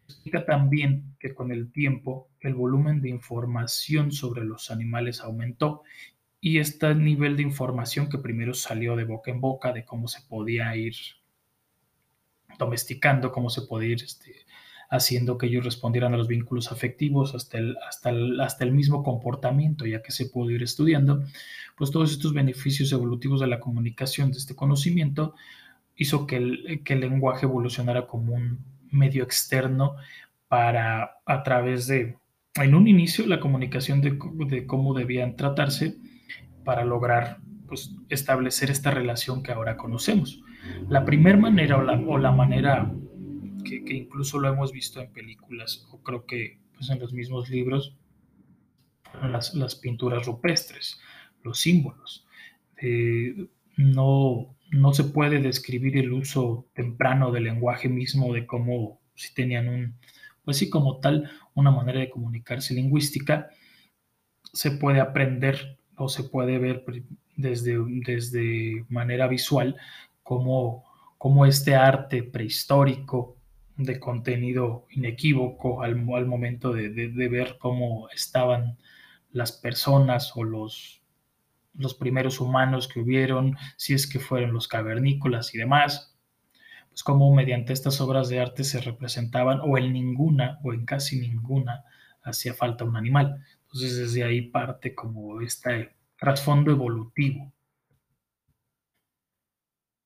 Explica 0.06 0.46
también 0.46 1.15
que 1.20 1.34
con 1.34 1.51
el 1.51 1.72
tiempo 1.72 2.29
el 2.39 2.56
volumen 2.56 3.01
de 3.01 3.10
información 3.10 4.12
sobre 4.12 4.46
los 4.46 4.72
animales 4.72 5.22
aumentó 5.22 5.84
y 6.39 6.60
este 6.60 6.96
nivel 6.96 7.36
de 7.36 7.44
información 7.44 8.10
que 8.10 8.17
primero 8.17 8.53
salió 8.53 8.96
de 8.96 9.03
boca 9.03 9.32
en 9.32 9.41
boca 9.41 9.74
de 9.74 9.84
cómo 9.84 10.08
se 10.08 10.22
podía 10.22 10.75
ir 10.75 10.96
domesticando, 12.58 13.32
cómo 13.32 13.50
se 13.50 13.63
podía 13.63 13.89
ir 13.89 14.03
este, 14.03 14.46
haciendo 14.89 15.38
que 15.38 15.48
ellos 15.48 15.65
respondieran 15.65 16.13
a 16.13 16.17
los 16.17 16.27
vínculos 16.27 16.72
afectivos, 16.72 17.36
hasta 17.36 17.58
el, 17.58 17.77
hasta 17.88 18.12
hasta 18.41 18.63
el 18.63 18.72
mismo 18.72 19.03
comportamiento, 19.03 19.86
ya 19.86 20.01
que 20.01 20.12
se 20.12 20.27
pudo 20.27 20.51
ir 20.51 20.63
estudiando, 20.63 21.24
pues 21.75 21.91
todos 21.91 22.12
estos 22.12 22.34
beneficios 22.34 22.91
evolutivos 22.91 23.39
de 23.41 23.48
la 23.48 23.60
comunicación, 23.60 24.32
de 24.32 24.38
este 24.38 24.56
conocimiento, 24.56 25.36
hizo 25.96 26.25
que 26.25 26.38
el, 26.38 26.82
que 26.84 26.94
el 26.94 27.01
lenguaje 27.01 27.46
evolucionara 27.46 28.08
como 28.08 28.34
un 28.34 28.60
medio 28.91 29.24
externo 29.24 29.96
para, 30.48 31.17
a 31.25 31.44
través 31.44 31.88
de, 31.88 32.17
en 32.56 32.75
un 32.75 32.88
inicio, 32.88 33.27
la 33.27 33.39
comunicación 33.39 34.01
de, 34.01 34.17
de 34.48 34.65
cómo 34.65 34.94
debían 34.94 35.36
tratarse 35.36 35.98
para 36.63 36.86
lograr 36.86 37.39
pues, 37.67 37.96
establecer 38.10 38.72
esta 38.72 38.91
relación 38.91 39.44
que 39.44 39.51
ahora 39.51 39.77
conocemos. 39.77 40.41
La 40.89 41.06
primera 41.06 41.38
manera 41.38 41.77
o 41.77 41.84
la, 41.84 41.94
o 41.94 42.17
la 42.17 42.32
manera 42.32 42.94
que, 43.67 43.83
que 43.83 43.93
incluso 43.93 44.39
lo 44.39 44.50
hemos 44.50 44.71
visto 44.71 45.01
en 45.01 45.12
películas 45.12 45.88
o 45.91 46.01
creo 46.01 46.25
que 46.25 46.59
pues, 46.75 46.89
en 46.89 47.00
los 47.00 47.13
mismos 47.13 47.50
libros, 47.50 47.95
las, 49.21 49.53
las 49.53 49.75
pinturas 49.75 50.25
rupestres, 50.25 51.00
los 51.43 51.59
símbolos. 51.59 52.25
Eh, 52.81 53.47
no, 53.77 54.55
no 54.71 54.93
se 54.93 55.05
puede 55.05 55.39
describir 55.39 55.97
el 55.97 56.12
uso 56.13 56.67
temprano 56.74 57.31
del 57.31 57.45
lenguaje 57.45 57.89
mismo 57.89 58.33
de 58.33 58.45
cómo 58.45 59.00
si 59.15 59.33
tenían 59.33 59.67
un, 59.67 59.95
pues 60.43 60.57
sí, 60.57 60.69
como 60.69 61.00
tal, 61.00 61.29
una 61.55 61.71
manera 61.71 62.00
de 62.00 62.09
comunicarse 62.09 62.74
lingüística, 62.74 63.50
se 64.53 64.71
puede 64.71 65.00
aprender 65.00 65.77
o 65.95 66.09
se 66.09 66.24
puede 66.24 66.59
ver 66.59 66.86
desde, 67.36 67.77
desde 68.05 68.86
manera 68.89 69.27
visual 69.27 69.75
cómo, 70.24 70.86
cómo 71.17 71.45
este 71.45 71.75
arte 71.75 72.24
prehistórico 72.24 73.37
de 73.77 74.00
contenido 74.00 74.88
inequívoco 74.89 75.84
al, 75.84 75.96
momento 75.96 76.74
de, 76.74 76.89
ver 77.29 77.57
cómo 77.60 78.10
estaban 78.10 78.77
las 79.31 79.51
personas 79.51 80.31
o 80.36 80.43
los, 80.43 81.01
los 81.75 81.93
primeros 81.93 82.41
humanos 82.41 82.88
que 82.88 83.00
hubieron, 83.00 83.55
si 83.77 83.93
es 83.93 84.07
que 84.07 84.19
fueron 84.19 84.53
los 84.53 84.67
cavernícolas 84.67 85.53
y 85.53 85.60
demás, 85.60 86.17
pues 86.89 87.03
cómo 87.03 87.34
mediante 87.34 87.74
estas 87.74 88.01
obras 88.01 88.29
de 88.29 88.39
arte 88.39 88.63
se 88.63 88.81
representaban 88.81 89.60
o 89.62 89.77
en 89.77 89.93
ninguna 89.93 90.60
o 90.63 90.74
en 90.74 90.86
casi 90.86 91.19
ninguna 91.19 91.84
hacía 92.24 92.53
falta 92.53 92.84
un 92.84 92.98
animal. 92.98 93.43
Entonces 93.63 93.98
desde 93.98 94.24
ahí 94.24 94.41
parte 94.41 94.96
como 94.96 95.41
este 95.41 95.96
trasfondo 96.17 96.72
evolutivo. 96.72 97.53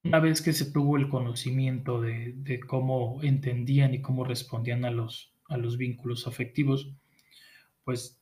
Una 0.03 0.19
vez 0.19 0.41
que 0.41 0.53
se 0.53 0.71
tuvo 0.71 0.97
el 0.97 1.09
conocimiento 1.09 2.01
de, 2.01 2.33
de, 2.35 2.59
cómo 2.59 3.21
entendían 3.21 3.93
y 3.93 4.01
cómo 4.01 4.23
respondían 4.23 4.83
a 4.83 4.91
los, 4.91 5.33
a 5.47 5.57
los 5.57 5.77
vínculos 5.77 6.25
afectivos, 6.25 6.91
pues 7.83 8.19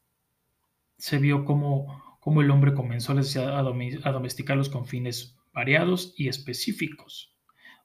se 0.98 1.18
vio 1.20 1.46
cómo, 1.46 2.18
cómo 2.20 2.42
el 2.42 2.52
hombre 2.52 2.74
comenzó 2.74 3.14
a, 3.14 3.60
a 3.60 4.12
domesticarlos 4.12 4.70
con 4.70 4.86
fines 4.86 5.38
variados 5.54 6.14
y 6.18 6.28
específicos. 6.28 7.36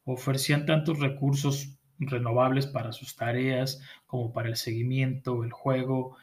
Ofrecían 0.04 0.66
tantos 0.66 0.98
recursos 0.98 1.78
renovables 1.98 2.66
para 2.66 2.92
sus 2.92 3.16
tareas 3.16 3.80
como 4.06 4.32
para 4.32 4.48
el 4.48 4.56
seguimiento, 4.56 5.44
el 5.44 5.52
juego, 5.52 6.16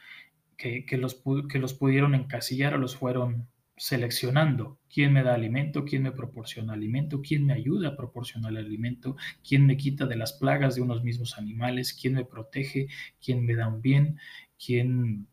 que, 0.57 0.85
que, 0.85 0.97
los, 0.97 1.23
que 1.49 1.59
los 1.59 1.73
pudieron 1.73 2.15
encasillar 2.15 2.75
o 2.75 2.77
los 2.77 2.95
fueron 2.95 3.47
seleccionando. 3.81 4.77
¿Quién 4.93 5.11
me 5.11 5.23
da 5.23 5.33
alimento? 5.33 5.85
¿Quién 5.85 6.03
me 6.03 6.11
proporciona 6.11 6.73
alimento? 6.73 7.19
¿Quién 7.19 7.47
me 7.47 7.53
ayuda 7.53 7.89
a 7.89 7.95
proporcionar 7.95 8.55
alimento? 8.55 9.15
¿Quién 9.43 9.65
me 9.65 9.75
quita 9.75 10.05
de 10.05 10.15
las 10.15 10.33
plagas 10.33 10.75
de 10.75 10.83
unos 10.83 11.03
mismos 11.03 11.35
animales? 11.39 11.97
¿Quién 11.99 12.13
me 12.13 12.23
protege? 12.23 12.89
¿Quién 13.19 13.43
me 13.43 13.55
da 13.55 13.67
un 13.67 13.81
bien? 13.81 14.19
¿Quién 14.63 15.27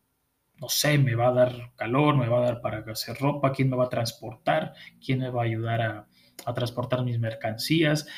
no 0.63 0.69
sé, 0.71 0.97
me 0.97 1.15
va 1.15 1.29
a 1.29 1.33
dar 1.33 1.73
calor, 1.77 2.17
me 2.17 2.27
va 2.27 2.39
a 2.39 2.47
dar 2.47 2.61
para 2.63 2.79
hacer 2.91 3.19
ropa, 3.19 3.53
quién 3.53 3.69
me 3.69 3.77
va 3.77 3.85
a 3.85 3.91
transportar, 3.91 4.73
quién 5.05 5.21
me 5.21 5.31
va 5.31 5.43
a 5.43 5.45
ayudar 5.45 5.83
a, 5.83 6.09
a 6.47 6.55
transportar 6.55 7.05
mis 7.05 7.21
mercancías. 7.21 8.09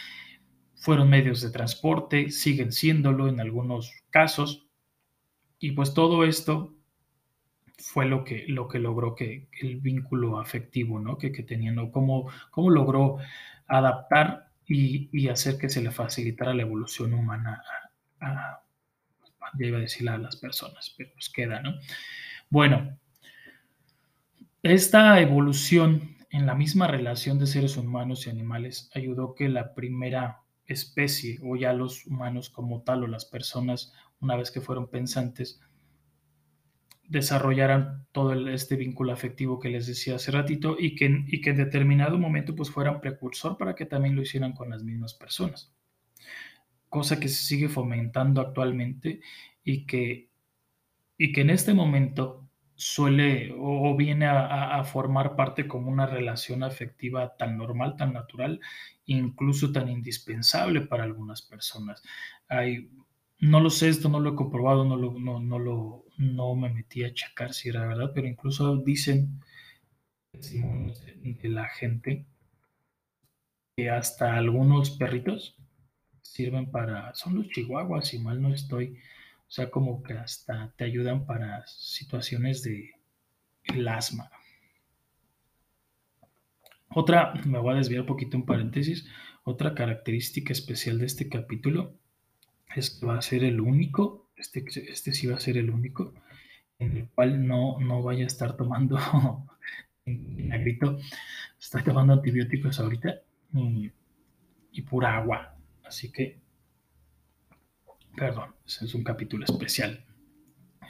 Fueron 0.77 1.11
medios 1.11 1.43
de 1.43 1.51
transporte, 1.51 2.31
siguen 2.31 2.71
siéndolo 2.71 3.29
en 3.29 3.41
algunos 3.41 3.93
casos. 4.11 4.69
Y 5.59 5.73
pues 5.73 5.93
todo 5.93 6.25
esto 6.25 6.80
fue 7.81 8.07
lo 8.07 8.25
que, 8.25 8.45
lo 8.49 8.69
que 8.69 8.79
logró 8.79 9.15
que, 9.15 9.49
el 9.61 9.81
vínculo 9.81 10.39
afectivo 10.39 11.01
¿no? 11.01 11.19
que, 11.19 11.31
tenían, 11.31 11.91
cómo, 11.91 12.31
cómo 12.51 12.71
logró 12.71 13.19
adaptar 13.67 14.51
y, 14.67 15.29
hacer 15.29 15.59
que 15.59 15.69
se 15.69 15.83
le 15.83 15.91
facilitara 15.91 16.55
la 16.55 16.63
evolución 16.63 17.13
humana 17.15 17.63
a, 18.21 18.27
a, 18.27 18.63
ya 19.59 19.67
iba 19.67 19.79
a 19.79 19.83
decir 19.83 20.09
a 20.09 20.19
las 20.19 20.37
personas, 20.37 20.95
pero 20.97 21.11
pues 21.13 21.29
queda, 21.29 21.61
¿no? 21.61 21.75
Bueno, 22.51 22.97
esta 24.63 25.21
evolución 25.21 26.17
en 26.31 26.47
la 26.47 26.55
misma 26.55 26.87
relación 26.87 27.39
de 27.39 27.47
seres 27.47 27.77
humanos 27.77 28.27
y 28.27 28.31
animales 28.31 28.91
ayudó 28.95 29.35
que 29.35 29.49
la 29.49 29.75
primera 29.75 30.43
especie, 30.67 31.39
o 31.43 31.57
ya 31.57 31.73
los 31.73 32.07
humanos 32.07 32.51
como 32.51 32.83
tal, 32.83 33.03
o 33.03 33.07
las 33.07 33.25
personas, 33.25 33.93
una 34.21 34.37
vez 34.37 34.51
que 34.51 34.61
fueron 34.61 34.89
pensantes, 34.89 35.61
desarrollaran 37.11 38.07
todo 38.13 38.33
este 38.49 38.77
vínculo 38.77 39.13
afectivo 39.13 39.59
que 39.59 39.69
les 39.69 39.89
decía 39.89 40.15
hace 40.15 40.31
ratito 40.31 40.77
y 40.79 40.95
que, 40.95 41.07
en 41.07 41.57
determinado 41.57 42.19
momento 42.19 42.55
pues 42.55 42.71
fueran 42.71 43.01
precursor 43.01 43.59
para 43.59 43.75
que 43.75 43.85
también 43.85 44.15
lo 44.15 44.23
hicieran 44.23 44.53
con 44.53 44.71
las 44.71 44.85
mismas 44.85 45.15
personas. 45.15 45.75
Cosa 46.89 47.19
que 47.19 47.29
se 47.29 47.43
sigue 47.43 47.69
fomentando 47.69 48.41
actualmente 48.41 49.21
y 49.65 49.87
que 49.87 50.31
y 51.19 51.33
que 51.33 51.43
en 51.43 51.51
este 51.51 51.75
momento 51.75 52.49
suele 52.77 53.53
o, 53.59 53.95
viene 53.95 54.27
a, 54.27 54.79
a, 54.79 54.85
formar 54.85 55.37
parte 55.37 55.69
como 55.69 55.91
una 55.91 56.07
relación 56.07 56.63
afectiva 56.63 57.37
tan 57.37 57.59
normal, 57.59 57.97
tan 57.97 58.15
natural, 58.15 58.59
incluso 59.05 59.71
tan 59.71 59.89
indispensable 59.89 60.81
para 60.81 61.05
algunas 61.05 61.43
personas. 61.43 62.03
Hay, 62.49 62.89
no 63.41 63.61
lo 63.61 63.71
sé, 63.71 63.89
esto 63.89 64.09
no 64.09 64.21
lo 64.21 64.31
he 64.31 64.35
comprobado, 64.37 64.85
no, 64.85 64.97
lo, 64.97 65.19
no, 65.19 65.41
no, 65.41 65.59
lo, 65.59 66.05
no 66.19 66.55
me 66.55 66.69
metí 66.69 67.05
a 67.05 67.15
checar 67.15 67.55
si 67.55 67.71
era 67.71 67.87
verdad, 67.87 68.13
pero 68.15 68.27
incluso 68.29 68.77
dicen 68.77 69.41
de 70.33 71.49
la 71.49 71.69
gente 71.69 72.27
que 73.77 73.91
hasta 73.91 74.37
algunos 74.37 74.91
perritos 74.91 75.57
sirven 76.21 76.71
para, 76.71 77.15
son 77.15 77.37
los 77.37 77.49
chihuahuas, 77.49 78.09
si 78.09 78.19
mal 78.19 78.41
no 78.41 78.53
estoy, 78.53 78.99
o 79.49 79.51
sea, 79.51 79.71
como 79.71 80.03
que 80.03 80.13
hasta 80.13 80.73
te 80.77 80.85
ayudan 80.85 81.25
para 81.27 81.67
situaciones 81.67 82.63
de 82.63 82.95
asma. 83.89 84.31
Otra, 86.91 87.35
me 87.47 87.59
voy 87.59 87.75
a 87.75 87.79
desviar 87.79 88.03
un 88.03 88.07
poquito 88.07 88.37
en 88.37 88.45
paréntesis, 88.45 89.07
otra 89.45 89.75
característica 89.75 90.53
especial 90.53 90.99
de 90.99 91.07
este 91.07 91.29
capítulo 91.29 92.00
es 92.75 92.91
que 92.91 93.07
va 93.07 93.19
a 93.19 93.23
ser 93.23 93.45
el 93.45 93.61
único, 93.61 94.31
este, 94.37 94.65
este 94.89 95.13
sí 95.13 95.27
va 95.27 95.37
a 95.37 95.41
ser 95.41 95.57
el 95.57 95.71
único, 95.71 96.15
en 96.79 96.97
el 96.97 97.09
cual 97.09 97.47
no, 97.47 97.79
no 97.81 98.03
vaya 98.03 98.25
a 98.25 98.27
estar 98.27 98.57
tomando 98.57 98.99
grito, 100.05 100.99
estoy 101.59 101.83
tomando 101.83 102.15
antibióticos 102.15 102.81
ahorita 102.81 103.21
y, 103.55 103.91
y 104.73 104.83
pura 104.83 105.17
agua. 105.17 105.57
Así 105.85 106.11
que 106.13 106.41
Perdón, 108.17 108.55
ese 108.67 108.85
es 108.85 108.95
un 108.95 109.05
capítulo 109.05 109.45
especial. 109.45 110.05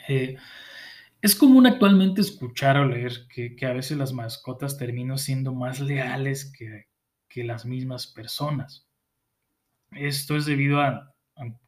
Eh, 0.09 0.37
es 1.21 1.35
común 1.35 1.67
actualmente 1.67 2.23
escuchar 2.23 2.79
o 2.79 2.87
leer 2.87 3.13
que, 3.29 3.55
que, 3.55 3.67
a 3.67 3.73
veces 3.73 3.99
las 3.99 4.13
mascotas 4.13 4.79
terminan 4.79 5.19
siendo 5.19 5.53
más 5.53 5.81
leales 5.81 6.51
que, 6.51 6.89
que 7.29 7.45
las 7.45 7.67
mismas 7.67 8.07
personas. 8.07 8.87
Esto 9.93 10.37
es 10.37 10.47
debido 10.47 10.81
a 10.81 11.15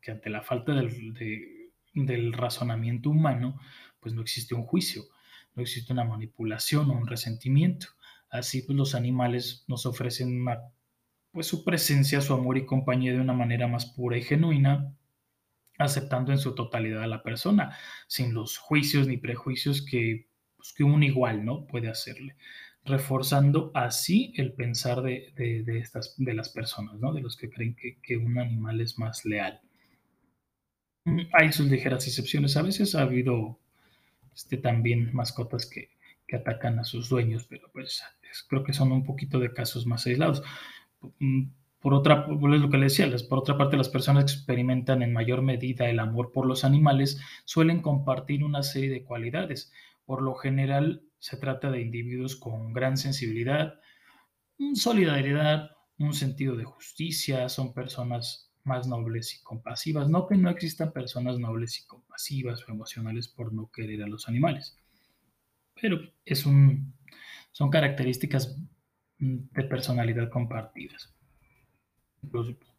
que 0.00 0.10
ante 0.10 0.30
la 0.30 0.42
falta 0.42 0.74
del, 0.74 1.14
de, 1.14 1.72
del 1.94 2.32
razonamiento 2.32 3.10
humano, 3.10 3.60
pues 4.00 4.14
no 4.14 4.22
existe 4.22 4.54
un 4.54 4.64
juicio, 4.64 5.04
no 5.54 5.62
existe 5.62 5.92
una 5.92 6.04
manipulación 6.04 6.90
o 6.90 6.94
un 6.94 7.06
resentimiento. 7.06 7.88
Así 8.30 8.62
pues 8.62 8.76
los 8.76 8.94
animales 8.94 9.64
nos 9.68 9.86
ofrecen 9.86 10.44
pues 11.32 11.46
su 11.46 11.64
presencia, 11.64 12.20
su 12.20 12.34
amor 12.34 12.58
y 12.58 12.66
compañía 12.66 13.12
de 13.12 13.20
una 13.20 13.32
manera 13.32 13.68
más 13.68 13.86
pura 13.86 14.16
y 14.16 14.22
genuina, 14.22 14.94
aceptando 15.78 16.32
en 16.32 16.38
su 16.38 16.54
totalidad 16.54 17.02
a 17.02 17.06
la 17.06 17.22
persona, 17.22 17.76
sin 18.06 18.34
los 18.34 18.58
juicios 18.58 19.08
ni 19.08 19.16
prejuicios 19.16 19.84
que, 19.84 20.28
pues, 20.56 20.72
que 20.72 20.84
un 20.84 21.02
igual 21.02 21.44
¿no? 21.44 21.66
puede 21.66 21.88
hacerle, 21.88 22.36
reforzando 22.84 23.70
así 23.74 24.32
el 24.36 24.52
pensar 24.52 25.02
de, 25.02 25.32
de, 25.36 25.78
estas, 25.78 26.14
de 26.16 26.34
las 26.34 26.48
personas, 26.48 26.98
¿no? 26.98 27.12
de 27.12 27.20
los 27.20 27.36
que 27.36 27.48
creen 27.48 27.74
que, 27.74 27.98
que 28.02 28.16
un 28.16 28.38
animal 28.38 28.80
es 28.80 28.98
más 28.98 29.24
leal. 29.24 29.60
Mm, 31.04 31.20
hay 31.32 31.52
sus 31.52 31.70
ligeras 31.70 32.06
excepciones, 32.06 32.56
a 32.56 32.62
veces 32.62 32.94
ha 32.94 33.02
habido 33.02 33.58
este, 34.34 34.56
también 34.56 35.10
mascotas 35.12 35.66
que, 35.66 35.90
que 36.26 36.36
atacan 36.36 36.78
a 36.78 36.84
sus 36.84 37.08
dueños, 37.08 37.46
pero 37.48 37.70
pues 37.72 38.02
creo 38.48 38.64
que 38.64 38.72
son 38.72 38.90
un 38.92 39.04
poquito 39.04 39.38
de 39.38 39.52
casos 39.52 39.86
más 39.86 40.06
aislados 40.06 40.42
mm, 41.18 41.42
por 41.82 41.94
otra, 41.94 42.26
es 42.30 42.60
lo 42.60 42.70
que 42.70 42.78
le 42.78 42.84
decía, 42.84 43.08
por 43.28 43.40
otra 43.40 43.58
parte, 43.58 43.76
las 43.76 43.88
personas 43.88 44.24
que 44.24 44.38
experimentan 44.38 45.02
en 45.02 45.12
mayor 45.12 45.42
medida 45.42 45.90
el 45.90 45.98
amor 45.98 46.30
por 46.30 46.46
los 46.46 46.64
animales 46.64 47.20
suelen 47.44 47.82
compartir 47.82 48.44
una 48.44 48.62
serie 48.62 48.88
de 48.88 49.02
cualidades. 49.02 49.72
Por 50.06 50.22
lo 50.22 50.36
general, 50.36 51.02
se 51.22 51.36
trata 51.36 51.70
de 51.70 51.80
individuos 51.80 52.34
con 52.34 52.72
gran 52.72 52.96
sensibilidad, 52.96 53.74
solidaridad, 54.74 55.70
un 55.98 56.14
sentido 56.14 56.56
de 56.56 56.64
justicia, 56.64 57.48
son 57.48 57.72
personas 57.72 58.52
más 58.64 58.88
nobles 58.88 59.36
y 59.36 59.42
compasivas. 59.44 60.08
No 60.08 60.26
que 60.26 60.36
no 60.36 60.50
existan 60.50 60.92
personas 60.92 61.38
nobles 61.38 61.78
y 61.78 61.86
compasivas 61.86 62.66
o 62.66 62.72
emocionales 62.72 63.28
por 63.28 63.52
no 63.52 63.70
querer 63.70 64.02
a 64.02 64.08
los 64.08 64.26
animales, 64.26 64.76
pero 65.80 66.00
es 66.24 66.44
un, 66.44 66.92
son 67.52 67.70
características 67.70 68.58
de 69.18 69.62
personalidad 69.62 70.28
compartidas 70.28 71.14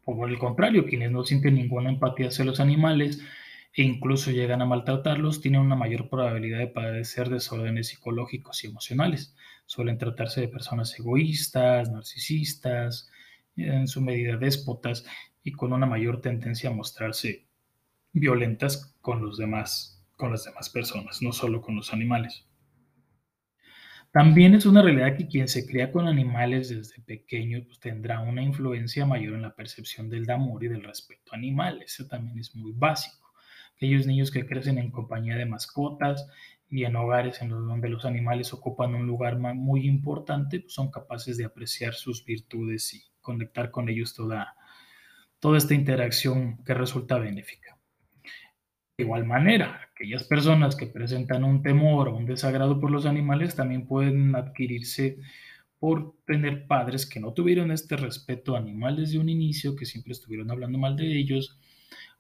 O 0.04 0.16
por 0.18 0.30
el 0.30 0.38
contrario, 0.38 0.86
quienes 0.86 1.12
no 1.12 1.24
sienten 1.24 1.56
ninguna 1.56 1.90
empatía 1.92 2.28
hacia 2.28 2.44
los 2.44 2.60
animales 2.60 3.24
e 3.76 3.84
incluso 3.84 4.32
llegan 4.32 4.62
a 4.62 4.66
maltratarlos, 4.66 5.42
tienen 5.42 5.62
una 5.62 5.76
mayor 5.76 6.10
probabilidad 6.10 6.60
de 6.60 6.68
padecer 6.68 7.30
desórdenes 7.30 7.88
psicológicos 7.88 8.64
y 8.64 8.68
emocionales. 8.68 9.36
Suelen 9.66 9.98
tratarse 9.98 10.42
de 10.42 10.48
personas 10.48 10.98
egoístas, 11.00 11.90
narcisistas, 11.90 13.10
en 13.56 13.88
su 13.88 14.02
medida 14.02 14.38
déspotas 14.38 15.06
y 15.44 15.52
con 15.52 15.74
una 15.74 15.86
mayor 15.86 16.22
tendencia 16.22 16.70
a 16.70 16.74
mostrarse 16.74 17.48
violentas 18.12 18.96
con 19.02 19.22
los 19.22 19.38
demás, 19.38 20.04
con 20.16 20.32
las 20.32 20.46
demás 20.46 20.70
personas, 20.70 21.22
no 21.22 21.34
solo 21.34 21.62
con 21.62 21.76
los 21.76 21.94
animales. 21.94 22.46
También 24.12 24.54
es 24.54 24.68
una 24.68 24.84
realidad 24.84 25.18
que 25.18 25.28
quien 25.28 25.48
se 25.48 25.66
cría 25.66 25.92
con 25.92 26.08
animales 26.08 26.70
desde 26.70 27.02
pequeño 27.02 27.64
pues, 27.66 27.80
tendrá 27.80 28.20
una 28.20 28.44
influencia 28.44 29.08
mayor 29.08 29.34
en 29.34 29.42
la 29.42 29.56
percepción 29.56 30.08
del 30.08 30.30
amor 30.30 30.64
y 30.64 30.68
del 30.68 30.84
respeto 30.84 31.32
a 31.32 31.38
animales. 31.38 31.94
Eso 31.94 32.08
también 32.08 32.38
es 32.38 32.56
muy 32.56 32.74
básico. 32.76 33.23
Aquellos 33.76 34.06
niños 34.08 34.32
que 34.32 34.46
crecen 34.46 34.78
en 34.78 34.92
compañía 34.92 35.36
de 35.36 35.46
mascotas 35.46 36.28
y 36.70 36.86
en 36.86 36.96
hogares 36.96 37.42
en 37.42 37.50
los 37.50 37.68
donde 37.68 37.90
los 37.90 38.06
animales 38.06 38.54
ocupan 38.54 38.96
un 38.96 39.06
lugar 39.06 39.38
muy 39.38 39.88
importante, 39.88 40.60
pues, 40.60 40.74
son 40.74 40.90
capaces 40.90 41.38
de 41.38 41.46
apreciar 41.46 41.94
sus 41.94 42.26
virtudes 42.26 42.94
y 42.94 43.04
conectar 43.22 43.72
con 43.72 43.90
ellos 43.90 44.14
toda, 44.14 44.56
toda 45.40 45.58
esta 45.58 45.74
interacción 45.76 46.64
que 46.64 46.74
resulta 46.74 47.20
benéfica. 47.20 47.78
De 48.98 49.04
igual 49.04 49.26
manera, 49.26 49.90
aquellas 49.92 50.24
personas 50.24 50.76
que 50.76 50.86
presentan 50.88 51.44
un 51.44 51.64
temor 51.64 52.10
o 52.10 52.16
un 52.16 52.26
desagrado 52.26 52.80
por 52.80 52.92
los 52.92 53.06
animales 53.06 53.56
también 53.56 53.88
pueden 53.88 54.36
adquirirse 54.36 55.18
por 55.80 56.16
tener 56.26 56.68
padres 56.68 57.06
que 57.06 57.20
no 57.20 57.34
tuvieron 57.34 57.72
este 57.72 57.98
respeto 57.98 58.56
a 58.56 58.60
animales 58.60 59.12
de 59.12 59.20
un 59.20 59.30
inicio, 59.30 59.76
que 59.76 59.86
siempre 59.86 60.14
estuvieron 60.14 60.50
hablando 60.50 60.78
mal 60.78 60.96
de 60.96 61.18
ellos 61.18 61.60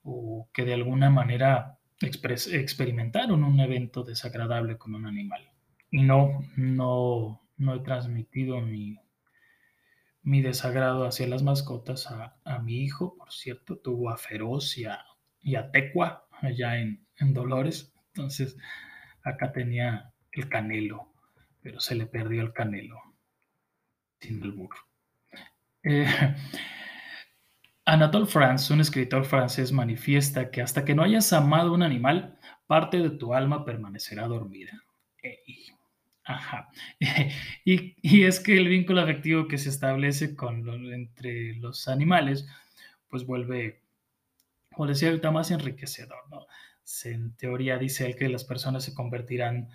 o 0.03 0.49
que 0.53 0.65
de 0.65 0.73
alguna 0.73 1.09
manera 1.09 1.79
experimentaron 2.01 3.43
un 3.43 3.59
evento 3.59 4.03
desagradable 4.03 4.77
con 4.77 4.95
un 4.95 5.05
animal. 5.05 5.49
Y 5.89 6.01
no, 6.01 6.41
no, 6.57 7.41
no 7.57 7.75
he 7.75 7.79
transmitido 7.79 8.61
mi, 8.61 8.97
mi 10.23 10.41
desagrado 10.41 11.05
hacia 11.05 11.27
las 11.27 11.43
mascotas 11.43 12.07
a, 12.07 12.59
mi 12.59 12.83
hijo, 12.83 13.15
por 13.17 13.31
cierto, 13.31 13.77
tuvo 13.77 14.09
a 14.09 14.17
Feroz 14.17 14.77
y 14.77 14.85
a, 14.85 15.05
y 15.41 15.55
a 15.55 15.69
Tecua 15.71 16.27
allá 16.41 16.77
en, 16.77 16.99
Dolores. 17.19 17.93
Entonces, 18.07 18.57
acá 19.23 19.53
tenía 19.53 20.11
el 20.33 20.49
canelo, 20.49 21.13
pero 21.61 21.79
se 21.79 21.95
le 21.95 22.05
perdió 22.05 22.41
el 22.41 22.51
canelo 22.51 23.01
sin 24.19 24.43
el 24.43 24.51
burro. 24.51 24.79
Eh, 25.83 26.05
Anatole 27.93 28.25
France, 28.25 28.73
un 28.73 28.81
escritor 28.81 29.25
francés, 29.25 29.71
manifiesta 29.71 30.49
que 30.51 30.61
hasta 30.61 30.83
que 30.83 30.95
no 30.95 31.03
hayas 31.03 31.31
amado 31.33 31.73
un 31.73 31.83
animal, 31.83 32.37
parte 32.67 32.99
de 32.99 33.11
tu 33.11 33.33
alma 33.33 33.65
permanecerá 33.65 34.27
dormida. 34.27 34.83
ajá. 36.23 36.69
y, 37.65 38.23
es 38.23 38.39
que 38.39 38.57
el 38.57 38.67
vínculo 38.67 39.01
afectivo 39.01 39.47
que 39.47 39.57
se 39.57 39.69
establece 39.69 40.35
con 40.35 40.67
entre 40.93 41.55
los 41.55 41.87
animales, 41.87 42.47
pues 43.09 43.25
vuelve 43.25 43.83
como 44.73 44.87
decía 44.87 45.09
ahorita, 45.09 45.31
más 45.31 45.51
enriquecedor, 45.51 46.29
¿no? 46.29 46.47
en 47.05 47.35
teoría 47.37 47.77
dice 47.77 48.05
él 48.05 48.15
que 48.15 48.27
las 48.27 48.43
personas 48.43 48.83
se 48.83 48.93
convertirán 48.93 49.69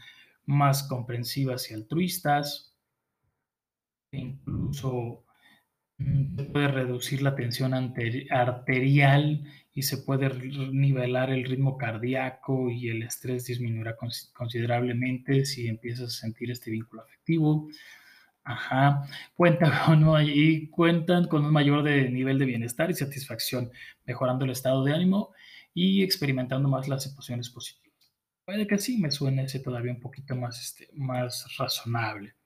más 0.44 0.82
comprensivas 0.82 1.70
y 1.70 1.74
altruistas, 1.74 2.74
e 4.10 4.18
incluso 4.18 5.24
se 5.24 5.27
puede 6.52 6.68
reducir 6.68 7.22
la 7.22 7.34
tensión 7.34 7.74
arterial 7.74 9.44
y 9.74 9.82
se 9.82 9.98
puede 9.98 10.28
nivelar 10.72 11.30
el 11.30 11.44
ritmo 11.44 11.76
cardíaco 11.76 12.70
y 12.70 12.88
el 12.88 13.02
estrés 13.02 13.46
disminuirá 13.46 13.96
considerablemente 14.32 15.44
si 15.44 15.68
empiezas 15.68 16.08
a 16.08 16.20
sentir 16.20 16.50
este 16.50 16.70
vínculo 16.70 17.02
afectivo. 17.02 17.68
Ajá, 18.44 19.02
cuenta 19.34 19.66
y 20.24 20.68
cuentan 20.68 21.28
con 21.28 21.44
un 21.44 21.52
mayor 21.52 21.84
nivel 21.84 22.38
de 22.38 22.46
bienestar 22.46 22.90
y 22.90 22.94
satisfacción, 22.94 23.70
mejorando 24.06 24.44
el 24.44 24.52
estado 24.52 24.84
de 24.84 24.94
ánimo 24.94 25.32
y 25.74 26.02
experimentando 26.02 26.68
más 26.68 26.88
las 26.88 27.06
emociones 27.06 27.50
positivas. 27.50 28.12
Puede 28.44 28.66
que 28.66 28.78
sí 28.78 28.98
me 28.98 29.10
suene 29.10 29.44
ese 29.44 29.60
todavía 29.60 29.92
un 29.92 30.00
poquito 30.00 30.34
más, 30.34 30.60
este, 30.60 30.88
más 30.94 31.44
razonable. 31.58 32.37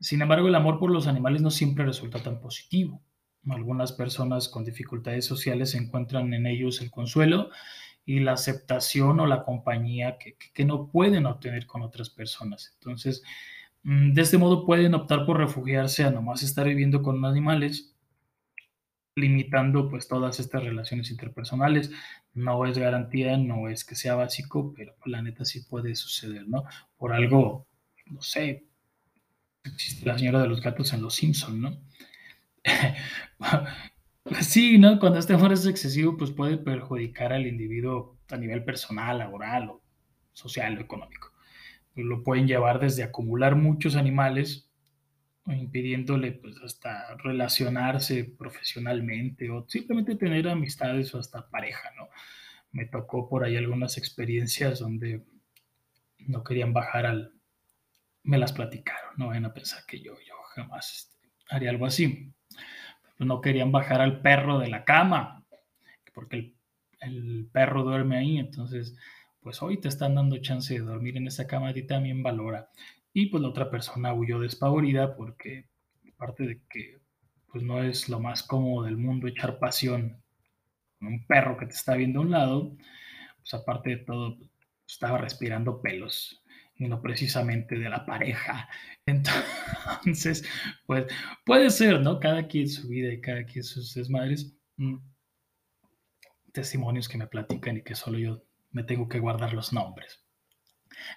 Sin 0.00 0.22
embargo, 0.22 0.48
el 0.48 0.54
amor 0.54 0.78
por 0.78 0.90
los 0.90 1.06
animales 1.06 1.42
no 1.42 1.50
siempre 1.50 1.84
resulta 1.84 2.22
tan 2.22 2.40
positivo. 2.40 3.02
Algunas 3.48 3.92
personas 3.92 4.48
con 4.48 4.64
dificultades 4.64 5.24
sociales 5.24 5.74
encuentran 5.74 6.34
en 6.34 6.46
ellos 6.46 6.80
el 6.80 6.90
consuelo 6.90 7.50
y 8.04 8.20
la 8.20 8.32
aceptación 8.32 9.20
o 9.20 9.26
la 9.26 9.44
compañía 9.44 10.18
que, 10.18 10.64
no 10.64 10.88
pueden 10.88 11.26
obtener 11.26 11.66
con 11.66 11.82
otras 11.82 12.10
personas. 12.10 12.72
Entonces, 12.78 13.22
Mm, 13.82 14.12
de 14.12 14.22
este 14.22 14.38
modo 14.38 14.66
pueden 14.66 14.94
optar 14.94 15.24
por 15.26 15.38
refugiarse 15.38 16.04
a 16.04 16.10
nomás 16.10 16.42
estar 16.42 16.66
viviendo 16.66 17.02
con 17.02 17.24
animales, 17.24 17.94
limitando 19.16 19.88
pues 19.88 20.08
todas 20.08 20.40
estas 20.40 20.62
relaciones 20.64 21.10
interpersonales. 21.10 21.90
No 22.34 22.64
es 22.66 22.78
garantía, 22.78 23.36
no 23.36 23.68
es 23.68 23.84
que 23.84 23.94
sea 23.94 24.14
básico, 24.14 24.72
pero 24.76 24.94
la 25.06 25.22
neta 25.22 25.44
sí 25.44 25.62
puede 25.62 25.94
suceder, 25.94 26.46
¿no? 26.48 26.64
Por 26.96 27.12
algo, 27.12 27.66
no 28.06 28.22
sé, 28.22 28.66
existe 29.64 30.06
la 30.06 30.18
señora 30.18 30.42
de 30.42 30.48
los 30.48 30.60
gatos 30.60 30.92
en 30.92 31.02
Los 31.02 31.14
Simpson, 31.14 31.60
¿no? 31.60 31.80
sí, 34.40 34.78
¿no? 34.78 34.98
Cuando 34.98 35.18
este 35.18 35.34
amor 35.34 35.52
es 35.52 35.66
excesivo, 35.66 36.16
pues 36.16 36.30
puede 36.30 36.58
perjudicar 36.58 37.32
al 37.32 37.46
individuo 37.46 38.18
a 38.28 38.36
nivel 38.36 38.64
personal, 38.64 39.18
laboral 39.18 39.70
o 39.70 39.82
social 40.32 40.78
o 40.78 40.80
económico 40.80 41.30
lo 42.02 42.22
pueden 42.22 42.46
llevar 42.46 42.80
desde 42.80 43.02
acumular 43.02 43.56
muchos 43.56 43.96
animales, 43.96 44.70
impidiéndole 45.46 46.32
pues 46.32 46.56
hasta 46.62 47.16
relacionarse 47.16 48.24
profesionalmente 48.24 49.50
o 49.50 49.66
simplemente 49.68 50.14
tener 50.16 50.48
amistades 50.48 51.14
o 51.14 51.18
hasta 51.18 51.48
pareja, 51.48 51.90
¿no? 51.96 52.08
Me 52.72 52.86
tocó 52.86 53.28
por 53.28 53.44
ahí 53.44 53.56
algunas 53.56 53.98
experiencias 53.98 54.78
donde 54.78 55.24
no 56.18 56.44
querían 56.44 56.72
bajar 56.72 57.06
al... 57.06 57.32
Me 58.22 58.38
las 58.38 58.52
platicaron, 58.52 59.14
no 59.16 59.28
vayan 59.28 59.46
a 59.46 59.54
pensar 59.54 59.84
que 59.86 60.00
yo, 60.00 60.14
yo 60.26 60.34
jamás 60.54 60.94
este, 60.94 61.32
haría 61.48 61.70
algo 61.70 61.86
así. 61.86 62.32
No 63.18 63.40
querían 63.40 63.72
bajar 63.72 64.00
al 64.00 64.20
perro 64.22 64.58
de 64.58 64.68
la 64.68 64.84
cama, 64.84 65.44
porque 66.14 66.36
el, 66.36 66.56
el 67.00 67.48
perro 67.52 67.82
duerme 67.84 68.18
ahí, 68.18 68.38
entonces 68.38 68.96
pues 69.40 69.62
hoy 69.62 69.78
te 69.80 69.88
están 69.88 70.14
dando 70.14 70.38
chance 70.38 70.74
de 70.74 70.80
dormir 70.80 71.16
en 71.16 71.26
esa 71.26 71.46
cama, 71.46 71.72
y 71.74 71.86
también 71.86 72.22
valora. 72.22 72.70
Y 73.12 73.26
pues 73.26 73.42
la 73.42 73.48
otra 73.48 73.70
persona 73.70 74.12
huyó 74.12 74.40
despavorida 74.40 75.16
porque 75.16 75.68
aparte 76.14 76.44
de 76.44 76.60
que 76.68 77.00
pues 77.50 77.64
no 77.64 77.82
es 77.82 78.08
lo 78.08 78.20
más 78.20 78.42
cómodo 78.42 78.84
del 78.84 78.96
mundo 78.96 79.26
echar 79.26 79.58
pasión 79.58 80.22
con 80.98 81.08
un 81.08 81.26
perro 81.26 81.56
que 81.56 81.66
te 81.66 81.72
está 81.74 81.96
viendo 81.96 82.20
a 82.20 82.22
un 82.22 82.30
lado, 82.30 82.76
pues 83.38 83.54
aparte 83.54 83.90
de 83.90 83.96
todo 83.96 84.38
estaba 84.86 85.18
respirando 85.18 85.80
pelos 85.80 86.39
y 86.80 86.88
no 86.88 87.00
precisamente 87.00 87.78
de 87.78 87.88
la 87.88 88.04
pareja. 88.04 88.68
Entonces, 89.06 90.44
pues 90.86 91.06
puede 91.44 91.70
ser, 91.70 92.00
¿no? 92.00 92.18
Cada 92.18 92.48
quien 92.48 92.68
su 92.68 92.88
vida 92.88 93.12
y 93.12 93.20
cada 93.20 93.44
quien 93.44 93.62
sus 93.62 93.94
desmadres. 93.94 94.56
Mm, 94.76 94.96
testimonios 96.52 97.08
que 97.08 97.18
me 97.18 97.26
platican 97.26 97.76
y 97.76 97.82
que 97.82 97.94
solo 97.94 98.18
yo 98.18 98.42
me 98.72 98.82
tengo 98.82 99.08
que 99.08 99.20
guardar 99.20 99.52
los 99.52 99.72
nombres. 99.72 100.24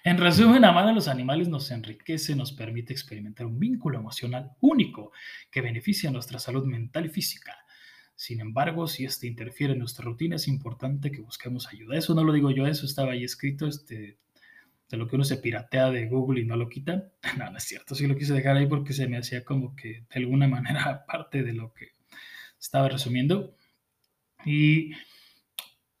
En 0.04 0.18
resumen, 0.18 0.64
amar 0.64 0.86
a 0.86 0.92
los 0.92 1.08
animales 1.08 1.48
nos 1.48 1.70
enriquece, 1.70 2.36
nos 2.36 2.52
permite 2.52 2.92
experimentar 2.92 3.46
un 3.46 3.58
vínculo 3.58 3.98
emocional 3.98 4.52
único 4.60 5.12
que 5.50 5.60
beneficia 5.60 6.10
nuestra 6.10 6.38
salud 6.38 6.64
mental 6.64 7.06
y 7.06 7.08
física. 7.08 7.56
Sin 8.14 8.40
embargo, 8.40 8.86
si 8.86 9.04
este 9.04 9.26
interfiere 9.26 9.72
en 9.72 9.80
nuestra 9.80 10.04
rutina, 10.04 10.36
es 10.36 10.46
importante 10.46 11.10
que 11.10 11.20
busquemos 11.20 11.66
ayuda. 11.66 11.98
Eso 11.98 12.14
no 12.14 12.22
lo 12.22 12.32
digo 12.32 12.52
yo, 12.52 12.66
eso 12.66 12.86
estaba 12.86 13.12
ahí 13.12 13.24
escrito, 13.24 13.66
este, 13.66 14.18
de 14.94 14.98
lo 14.98 15.08
que 15.08 15.16
uno 15.16 15.24
se 15.24 15.38
piratea 15.38 15.90
de 15.90 16.06
Google 16.06 16.40
y 16.40 16.44
no 16.44 16.56
lo 16.56 16.68
quita. 16.68 17.10
No, 17.38 17.50
no 17.50 17.58
es 17.58 17.64
cierto, 17.64 17.94
sí 17.94 18.06
lo 18.06 18.16
quise 18.16 18.32
dejar 18.32 18.56
ahí 18.56 18.66
porque 18.66 18.92
se 18.92 19.08
me 19.08 19.18
hacía 19.18 19.44
como 19.44 19.74
que 19.74 20.04
de 20.08 20.20
alguna 20.20 20.48
manera 20.56 21.04
parte 21.04 21.42
de 21.42 21.52
lo 21.52 21.72
que 21.74 21.88
estaba 22.58 22.88
resumiendo. 22.88 23.56
Y 24.44 24.92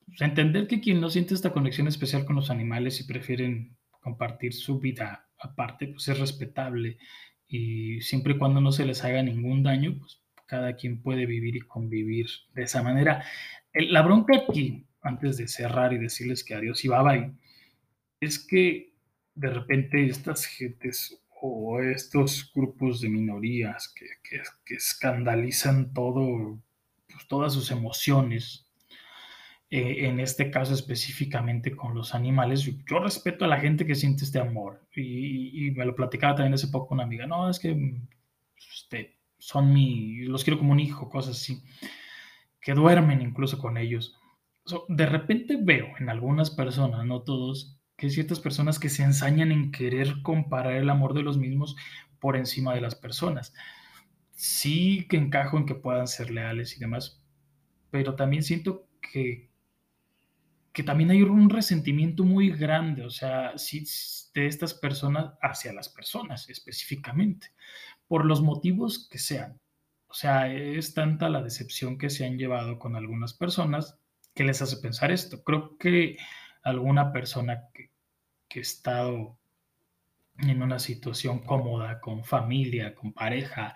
pues, 0.06 0.20
entender 0.20 0.68
que 0.68 0.80
quien 0.80 1.00
no 1.00 1.10
siente 1.10 1.34
esta 1.34 1.52
conexión 1.52 1.88
especial 1.88 2.24
con 2.24 2.36
los 2.36 2.50
animales 2.50 3.00
y 3.00 3.04
prefieren 3.04 3.76
compartir 4.00 4.52
su 4.52 4.78
vida 4.78 5.28
aparte, 5.38 5.88
pues 5.88 6.06
es 6.08 6.18
respetable 6.18 6.98
y 7.48 8.00
siempre 8.00 8.34
y 8.34 8.38
cuando 8.38 8.60
no 8.60 8.72
se 8.72 8.86
les 8.86 9.04
haga 9.04 9.22
ningún 9.22 9.62
daño, 9.62 9.96
pues 9.98 10.22
cada 10.46 10.76
quien 10.76 11.02
puede 11.02 11.26
vivir 11.26 11.56
y 11.56 11.60
convivir 11.60 12.26
de 12.54 12.62
esa 12.62 12.82
manera. 12.82 13.24
La 13.72 14.02
bronca 14.02 14.36
aquí, 14.36 14.86
antes 15.02 15.36
de 15.36 15.48
cerrar 15.48 15.92
y 15.92 15.98
decirles 15.98 16.44
que 16.44 16.54
adiós 16.54 16.84
y 16.84 16.88
bye 16.88 17.02
bye, 17.02 17.32
es 18.24 18.38
que 18.44 18.94
de 19.34 19.50
repente 19.50 20.06
estas 20.06 20.46
gentes 20.46 21.20
o 21.40 21.80
estos 21.80 22.50
grupos 22.54 23.00
de 23.00 23.08
minorías 23.08 23.92
que, 23.94 24.06
que 24.64 24.74
escandalizan 24.74 25.92
todo 25.92 26.58
pues, 27.14 27.28
todas 27.28 27.52
sus 27.52 27.70
emociones, 27.70 28.66
eh, 29.70 30.06
en 30.06 30.20
este 30.20 30.50
caso 30.50 30.74
específicamente 30.74 31.74
con 31.74 31.94
los 31.94 32.14
animales, 32.14 32.64
yo 32.64 32.98
respeto 32.98 33.44
a 33.44 33.48
la 33.48 33.60
gente 33.60 33.86
que 33.86 33.94
siente 33.94 34.24
este 34.24 34.38
amor 34.38 34.86
y, 34.94 35.70
me 35.70 35.84
lo 35.84 35.94
platicaba 35.94 36.34
también 36.34 36.54
hace 36.54 36.68
poco 36.68 36.94
una 36.94 37.04
amiga, 37.04 37.26
no, 37.26 37.48
es 37.48 37.58
que 37.58 38.00
este, 38.56 39.16
son 39.38 39.72
mi, 39.72 40.24
los 40.24 40.44
quiero 40.44 40.58
como 40.58 40.72
un 40.72 40.80
hijo, 40.80 41.08
cosas 41.08 41.36
así, 41.36 41.62
que 42.60 42.74
duermen 42.74 43.22
incluso 43.22 43.58
con 43.58 43.76
ellos. 43.78 44.16
de 44.88 45.06
repente 45.06 45.56
veo 45.60 45.88
en 45.98 46.08
algunas 46.08 46.50
personas, 46.50 47.04
no 47.06 47.22
todos, 47.22 47.80
que 47.96 48.06
hay 48.06 48.12
ciertas 48.12 48.40
personas 48.40 48.78
que 48.78 48.88
se 48.88 49.02
ensañan 49.02 49.52
en 49.52 49.70
querer 49.70 50.22
comparar 50.22 50.74
el 50.74 50.90
amor 50.90 51.14
de 51.14 51.22
los 51.22 51.38
mismos 51.38 51.76
por 52.18 52.36
encima 52.36 52.74
de 52.74 52.80
las 52.80 52.94
personas. 52.94 53.54
Sí 54.32 55.06
que 55.08 55.16
encajo 55.16 55.58
en 55.58 55.66
que 55.66 55.74
puedan 55.74 56.08
ser 56.08 56.30
leales 56.30 56.76
y 56.76 56.80
demás, 56.80 57.22
pero 57.90 58.16
también 58.16 58.42
siento 58.42 58.88
que, 59.00 59.50
que 60.72 60.82
también 60.82 61.10
hay 61.10 61.22
un 61.22 61.50
resentimiento 61.50 62.24
muy 62.24 62.50
grande, 62.50 63.04
o 63.04 63.10
sea, 63.10 63.56
sí, 63.56 63.84
de 64.34 64.46
estas 64.46 64.74
personas 64.74 65.34
hacia 65.40 65.72
las 65.72 65.88
personas 65.88 66.48
específicamente, 66.50 67.52
por 68.08 68.24
los 68.24 68.42
motivos 68.42 69.08
que 69.08 69.18
sean. 69.18 69.60
O 70.08 70.14
sea, 70.14 70.52
es 70.52 70.94
tanta 70.94 71.28
la 71.28 71.42
decepción 71.42 71.98
que 71.98 72.10
se 72.10 72.24
han 72.24 72.38
llevado 72.38 72.78
con 72.78 72.96
algunas 72.96 73.34
personas 73.34 73.98
que 74.34 74.44
les 74.44 74.62
hace 74.62 74.76
pensar 74.78 75.12
esto. 75.12 75.42
Creo 75.44 75.76
que 75.78 76.16
alguna 76.64 77.12
persona 77.12 77.68
que, 77.72 77.90
que 78.48 78.58
ha 78.58 78.62
estado 78.62 79.38
en 80.38 80.62
una 80.62 80.78
situación 80.78 81.40
cómoda, 81.40 82.00
con 82.00 82.24
familia, 82.24 82.94
con 82.94 83.12
pareja, 83.12 83.74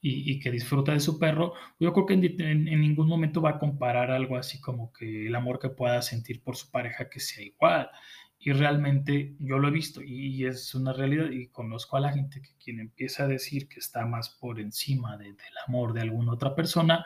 y, 0.00 0.38
que 0.40 0.50
disfruta 0.50 0.92
de 0.92 1.00
su 1.00 1.18
perro, 1.18 1.54
yo 1.80 1.92
creo 1.92 2.06
que 2.06 2.14
en, 2.14 2.64
ningún 2.64 3.08
momento 3.08 3.42
va 3.42 3.50
a 3.50 3.58
comparar 3.58 4.10
algo 4.10 4.36
así 4.36 4.60
como 4.60 4.92
que 4.92 5.26
el 5.26 5.34
amor 5.34 5.58
que 5.58 5.70
pueda 5.70 6.02
sentir 6.02 6.42
por 6.42 6.56
su 6.56 6.70
pareja 6.70 7.08
que 7.08 7.20
sea 7.20 7.44
igual. 7.44 7.90
Y 8.38 8.52
realmente 8.52 9.34
yo 9.40 9.58
lo 9.58 9.66
he 9.68 9.72
visto 9.72 10.00
y, 10.02 10.46
es 10.46 10.74
una 10.74 10.92
realidad 10.92 11.30
y 11.30 11.48
conozco 11.48 11.96
a 11.96 12.00
la 12.00 12.12
gente 12.12 12.40
que 12.40 12.54
quien 12.62 12.78
empieza 12.78 13.24
a 13.24 13.28
decir 13.28 13.68
que 13.68 13.80
está 13.80 14.06
más 14.06 14.30
por 14.30 14.60
encima 14.60 15.16
del 15.16 15.36
amor 15.66 15.92
de 15.92 16.02
alguna 16.02 16.32
otra 16.32 16.54
persona, 16.54 17.04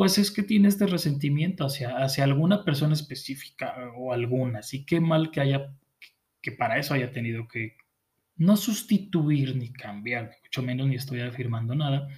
pues 0.00 0.16
es 0.16 0.30
que 0.30 0.42
tiene 0.42 0.68
este 0.68 0.86
resentimiento 0.86 1.66
hacia, 1.66 1.98
hacia 1.98 2.24
alguna 2.24 2.64
persona 2.64 2.94
específica 2.94 3.74
o 3.98 4.14
alguna. 4.14 4.60
Así 4.60 4.86
que 4.86 4.98
mal 4.98 5.30
que 5.30 5.42
haya, 5.42 5.74
que 6.40 6.52
para 6.52 6.78
eso 6.78 6.94
haya 6.94 7.12
tenido 7.12 7.46
que 7.46 7.76
no 8.36 8.56
sustituir 8.56 9.54
ni 9.56 9.70
cambiar, 9.74 10.38
mucho 10.42 10.62
menos 10.62 10.88
ni 10.88 10.94
estoy 10.94 11.20
afirmando 11.20 11.74
nada, 11.74 12.08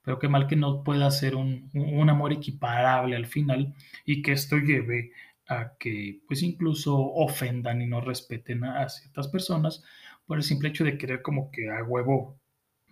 pero 0.00 0.18
qué 0.18 0.28
mal 0.28 0.46
que 0.46 0.56
no 0.56 0.82
pueda 0.82 1.10
ser 1.10 1.36
un, 1.36 2.08
amor 2.08 2.32
equiparable 2.32 3.16
al 3.16 3.26
final 3.26 3.74
y 4.06 4.22
que 4.22 4.32
esto 4.32 4.56
lleve 4.56 5.12
a 5.46 5.76
que 5.78 6.22
pues 6.26 6.42
incluso 6.42 6.96
ofendan 6.98 7.82
y 7.82 7.86
no 7.86 8.00
respeten 8.00 8.64
a, 8.64 8.88
ciertas 8.88 9.28
personas 9.28 9.84
por 10.24 10.38
el 10.38 10.42
simple 10.42 10.70
hecho 10.70 10.84
de 10.84 10.96
querer 10.96 11.20
como 11.20 11.50
que 11.50 11.68
a 11.68 11.84
huevo 11.84 12.40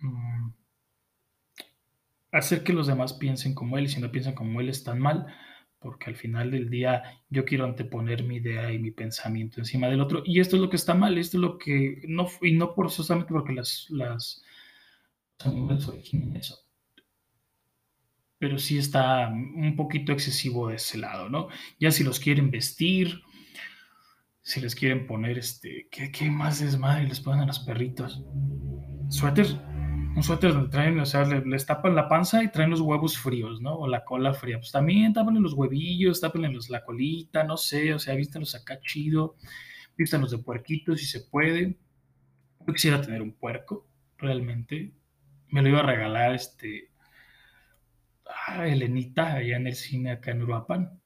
mm, 0.01 0.49
hacer 2.31 2.63
que 2.63 2.73
los 2.73 2.87
demás 2.87 3.13
piensen 3.13 3.53
como 3.53 3.77
él 3.77 3.85
y 3.85 3.89
si 3.89 3.99
no 3.99 4.11
piensan 4.11 4.35
como 4.35 4.61
él 4.61 4.69
están 4.69 4.99
mal 4.99 5.27
porque 5.79 6.09
al 6.09 6.15
final 6.15 6.51
del 6.51 6.69
día 6.69 7.03
yo 7.29 7.45
quiero 7.45 7.65
anteponer 7.65 8.23
mi 8.23 8.37
idea 8.37 8.71
y 8.71 8.79
mi 8.79 8.91
pensamiento 8.91 9.59
encima 9.59 9.87
del 9.87 10.01
otro. 10.01 10.21
Y 10.25 10.39
esto 10.39 10.57
es 10.57 10.61
lo 10.61 10.69
que 10.69 10.75
está 10.75 10.93
mal, 10.93 11.17
esto 11.17 11.37
es 11.37 11.41
lo 11.41 11.57
que 11.57 12.01
no, 12.07 12.27
y 12.41 12.51
no 12.53 12.73
forzosamente 12.73 13.29
porque 13.31 13.53
las, 13.53 13.87
las 13.89 14.43
eso. 16.35 16.59
Pero 18.37 18.57
sí 18.57 18.77
está 18.77 19.29
un 19.29 19.75
poquito 19.75 20.11
excesivo 20.11 20.67
de 20.67 20.75
ese 20.75 20.97
lado, 20.97 21.29
¿no? 21.29 21.47
Ya 21.79 21.91
si 21.91 22.03
los 22.03 22.19
quieren 22.19 22.51
vestir, 22.51 23.21
si 24.41 24.59
les 24.61 24.75
quieren 24.75 25.07
poner 25.07 25.37
este, 25.37 25.87
¿qué, 25.91 26.11
qué 26.11 26.29
más 26.29 26.59
desmadre 26.59 27.07
les 27.07 27.21
ponen 27.21 27.41
a 27.41 27.47
los 27.47 27.59
perritos? 27.59 28.21
Suéter 29.09 29.47
un 30.15 30.23
suéter 30.23 30.53
donde 30.53 30.69
traen, 30.69 30.99
o 30.99 31.05
sea, 31.05 31.23
les, 31.23 31.65
tapan 31.65 31.95
la 31.95 32.07
panza 32.07 32.43
y 32.43 32.51
traen 32.51 32.69
los 32.69 32.81
huevos 32.81 33.17
fríos, 33.17 33.61
¿no? 33.61 33.75
O 33.75 33.87
la 33.87 34.03
cola 34.03 34.33
fría. 34.33 34.57
Pues 34.57 34.71
también 34.71 35.13
tápenle 35.13 35.39
los 35.39 35.53
huevillos, 35.53 36.19
tápenle 36.19 36.49
los, 36.49 36.69
la 36.69 36.83
colita, 36.83 37.43
no 37.43 37.57
sé, 37.57 37.93
o 37.93 37.99
sea, 37.99 38.15
vístanlos 38.15 38.55
acá 38.55 38.79
chido, 38.81 39.35
vístanlos 39.97 40.31
de 40.31 40.39
puerquito 40.39 40.95
si 40.95 41.05
se 41.05 41.21
puede. 41.21 41.77
Yo 42.65 42.73
quisiera 42.73 43.01
tener 43.01 43.21
un 43.21 43.33
puerco, 43.33 43.87
realmente. 44.17 44.93
Me 45.49 45.61
lo 45.61 45.69
iba 45.69 45.79
a 45.79 45.83
regalar 45.83 46.33
este 46.33 46.91
ah, 48.47 48.67
Elenita 48.67 49.33
allá 49.33 49.57
en 49.57 49.67
el 49.67 49.75
cine 49.75 50.11
acá 50.11 50.31
en 50.31 50.41
Uruapan. 50.43 50.99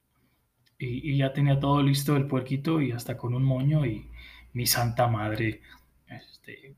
Y, 0.78 1.12
y, 1.12 1.18
ya 1.18 1.32
tenía 1.32 1.60
todo 1.60 1.82
listo 1.82 2.16
el 2.16 2.26
puerquito 2.26 2.82
y 2.82 2.90
hasta 2.92 3.16
con 3.16 3.32
un 3.34 3.44
moño 3.44 3.86
y 3.86 4.10
mi 4.52 4.66
santa 4.66 5.06
madre 5.06 5.60
este, 6.08 6.76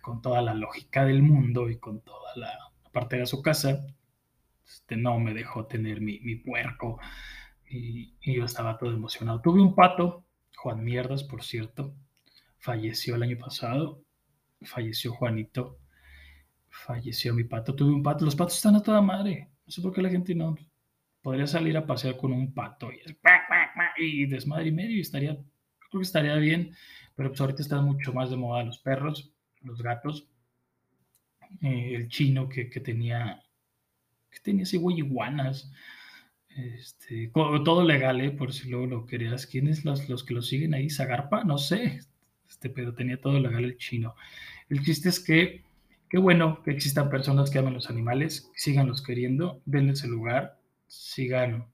con 0.00 0.20
toda 0.22 0.42
la 0.42 0.54
lógica 0.54 1.04
del 1.04 1.22
mundo 1.22 1.70
y 1.70 1.78
con 1.78 2.00
toda 2.00 2.34
la 2.36 2.52
parte 2.92 3.16
de 3.16 3.26
su 3.26 3.42
casa, 3.42 3.86
este, 4.66 4.96
no 4.96 5.18
me 5.18 5.34
dejó 5.34 5.66
tener 5.66 6.00
mi, 6.00 6.36
puerco. 6.36 6.98
Y, 7.68 8.14
yo 8.20 8.44
estaba 8.44 8.78
todo 8.78 8.92
emocionado. 8.92 9.40
Tuve 9.40 9.60
un 9.60 9.74
pato, 9.74 10.24
Juan 10.56 10.82
Mierdas, 10.84 11.24
por 11.24 11.42
cierto, 11.42 11.94
falleció 12.58 13.16
el 13.16 13.22
año 13.22 13.38
pasado, 13.38 14.02
falleció 14.62 15.12
Juanito, 15.12 15.78
falleció 16.68 17.34
mi 17.34 17.44
pato, 17.44 17.74
tuve 17.74 17.92
un 17.92 18.02
pato, 18.02 18.24
los 18.24 18.36
patos 18.36 18.56
están 18.56 18.76
a 18.76 18.82
toda 18.82 19.00
madre, 19.00 19.50
no 19.66 19.72
sé 19.72 19.82
por 19.82 19.92
qué 19.92 20.02
la 20.02 20.10
gente 20.10 20.34
no 20.34 20.56
podría 21.22 21.46
salir 21.46 21.76
a 21.76 21.86
pasear 21.86 22.16
con 22.16 22.32
un 22.32 22.52
pato 22.52 22.90
y, 22.92 23.00
y 23.96 24.26
desmadre 24.26 24.68
y 24.68 24.72
medio 24.72 24.96
y 24.96 25.00
estaría, 25.00 25.38
creo 25.94 26.00
que 26.00 26.06
estaría 26.06 26.36
bien 26.36 26.74
pero 27.14 27.30
pues 27.30 27.40
ahorita 27.40 27.62
están 27.62 27.84
mucho 27.84 28.12
más 28.12 28.30
de 28.30 28.36
moda 28.36 28.64
los 28.64 28.78
perros, 28.78 29.30
los 29.62 29.82
gatos, 29.82 30.26
eh, 31.62 31.92
el 31.94 32.08
chino 32.08 32.48
que, 32.48 32.64
tenía, 32.80 33.42
que 34.30 34.40
tenía 34.40 34.64
así 34.64 34.76
güey 34.76 34.98
iguanas, 34.98 35.70
este, 36.48 37.30
todo 37.32 37.84
legal, 37.84 38.20
¿eh? 38.20 38.30
por 38.30 38.52
si 38.52 38.68
luego 38.68 38.86
lo 38.86 39.06
querías. 39.06 39.46
¿Quiénes 39.46 39.84
los, 39.84 40.08
los 40.08 40.24
que 40.24 40.34
lo 40.34 40.42
siguen 40.42 40.74
ahí? 40.74 40.90
¿Zagarpa? 40.90 41.44
No 41.44 41.58
sé, 41.58 42.00
este, 42.48 42.70
pero 42.70 42.94
tenía 42.94 43.20
todo 43.20 43.38
legal 43.40 43.64
el 43.64 43.76
chino. 43.76 44.14
El 44.68 44.84
chiste 44.84 45.08
es 45.08 45.20
que, 45.20 45.62
qué 46.08 46.18
bueno 46.18 46.62
que 46.62 46.70
existan 46.70 47.10
personas 47.10 47.50
que 47.50 47.58
amen 47.58 47.74
los 47.74 47.90
animales, 47.90 48.50
síganlos 48.54 49.02
queriendo, 49.02 49.62
denles 49.66 50.04
el 50.04 50.10
lugar, 50.10 50.58
sigan 50.86 51.66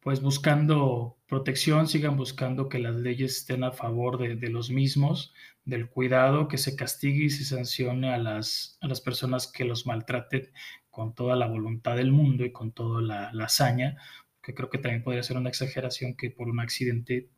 pues 0.00 0.22
buscando 0.22 1.18
protección, 1.26 1.86
sigan 1.86 2.16
buscando 2.16 2.68
que 2.68 2.78
las 2.78 2.96
leyes 2.96 3.36
estén 3.36 3.64
a 3.64 3.72
favor 3.72 4.18
de, 4.18 4.48
los 4.48 4.70
mismos, 4.70 5.34
del 5.64 5.88
cuidado, 5.88 6.48
que 6.48 6.58
se 6.58 6.74
castigue 6.74 7.24
y 7.24 7.30
se 7.30 7.44
sancione 7.44 8.12
a 8.12 8.18
las, 8.18 8.78
a 8.80 8.88
las 8.88 9.00
personas 9.00 9.46
que 9.46 9.64
los 9.64 9.86
maltraten 9.86 10.50
con 10.90 11.14
toda 11.14 11.36
la 11.36 11.46
voluntad 11.46 11.96
del 11.96 12.12
mundo 12.12 12.44
y 12.44 12.52
con 12.52 12.72
toda 12.72 13.02
la, 13.02 13.44
hazaña, 13.44 13.96
que 14.42 14.54
creo 14.54 14.70
que 14.70 14.78
también 14.78 15.02
podría 15.02 15.22
ser 15.22 15.36
una 15.36 15.50
exageración 15.50 16.16
que 16.16 16.30
por 16.30 16.48
un 16.48 16.60
accidente 16.60 17.28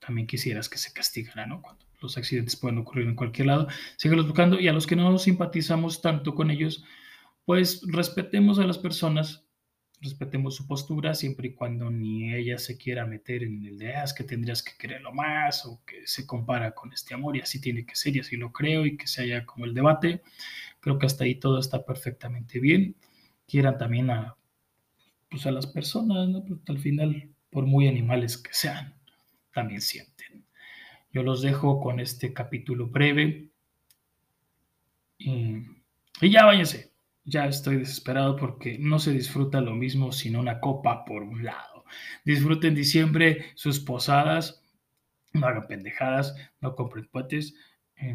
también 0.00 0.26
quisieras 0.26 0.68
que 0.68 0.78
se 0.78 0.92
castigara, 0.92 1.46
¿no? 1.46 1.62
Los 2.00 2.18
accidentes 2.18 2.56
pueden 2.56 2.78
ocurrir 2.78 3.06
en 3.08 3.14
cualquier 3.14 3.46
lado, 3.46 3.68
síguelos 3.96 4.26
buscando 4.26 4.58
y 4.58 4.68
a 4.68 4.72
los 4.72 4.86
que 4.86 4.96
no 4.96 5.18
simpatizamos 5.18 6.02
tanto 6.02 6.34
con 6.34 6.50
ellos, 6.50 6.84
pues 7.44 7.82
respetemos 7.86 8.58
a 8.58 8.66
las 8.66 8.78
personas 8.78 9.43
respetemos 10.04 10.54
su 10.54 10.66
postura 10.66 11.14
siempre 11.14 11.48
y 11.48 11.54
cuando 11.54 11.90
ni 11.90 12.34
ella 12.34 12.58
se 12.58 12.76
quiera 12.76 13.06
meter 13.06 13.42
en 13.42 13.64
el 13.66 13.78
de, 13.78 13.96
ah, 13.96 14.04
que 14.16 14.22
tendrías 14.22 14.62
que 14.62 14.76
quererlo 14.78 15.12
más 15.12 15.64
o 15.64 15.82
que 15.84 16.06
se 16.06 16.26
compara 16.26 16.74
con 16.74 16.92
este 16.92 17.14
amor 17.14 17.36
y 17.36 17.40
así 17.40 17.60
tiene 17.60 17.86
que 17.86 17.96
ser 17.96 18.14
y 18.14 18.20
así 18.20 18.36
lo 18.36 18.52
creo 18.52 18.84
y 18.86 18.96
que 18.96 19.06
se 19.06 19.22
haya 19.22 19.46
como 19.46 19.64
el 19.64 19.74
debate. 19.74 20.22
Creo 20.80 20.98
que 20.98 21.06
hasta 21.06 21.24
ahí 21.24 21.36
todo 21.36 21.58
está 21.58 21.84
perfectamente 21.84 22.60
bien. 22.60 22.96
Quieran 23.48 23.78
también 23.78 24.10
a, 24.10 24.36
pues 25.30 25.46
las 25.46 25.66
personas, 25.66 26.28
¿no? 26.28 26.44
Al 26.68 26.78
final, 26.78 27.30
por 27.50 27.66
muy 27.66 27.88
animales 27.88 28.36
que 28.36 28.52
sean, 28.52 28.94
también 29.52 29.80
sienten. 29.80 30.44
Yo 31.12 31.22
los 31.22 31.42
dejo 31.42 31.80
con 31.80 31.98
este 31.98 32.32
capítulo 32.32 32.88
breve 32.88 33.48
y, 35.18 35.62
y 36.20 36.30
ya 36.30 36.44
váyanse 36.44 36.93
ya 37.24 37.46
estoy 37.46 37.78
desesperado 37.78 38.36
porque 38.36 38.78
no 38.78 38.98
se 38.98 39.12
disfruta 39.12 39.60
lo 39.60 39.74
mismo 39.74 40.12
sin 40.12 40.36
una 40.36 40.60
copa 40.60 41.04
por 41.04 41.22
un 41.22 41.44
lado. 41.44 41.84
Disfruten 42.24 42.74
diciembre 42.74 43.46
sus 43.54 43.80
posadas, 43.80 44.62
no 45.32 45.46
hagan 45.46 45.66
pendejadas, 45.66 46.34
no 46.60 46.74
compren 46.74 47.08
puentes, 47.08 47.54
eh, 47.96 48.14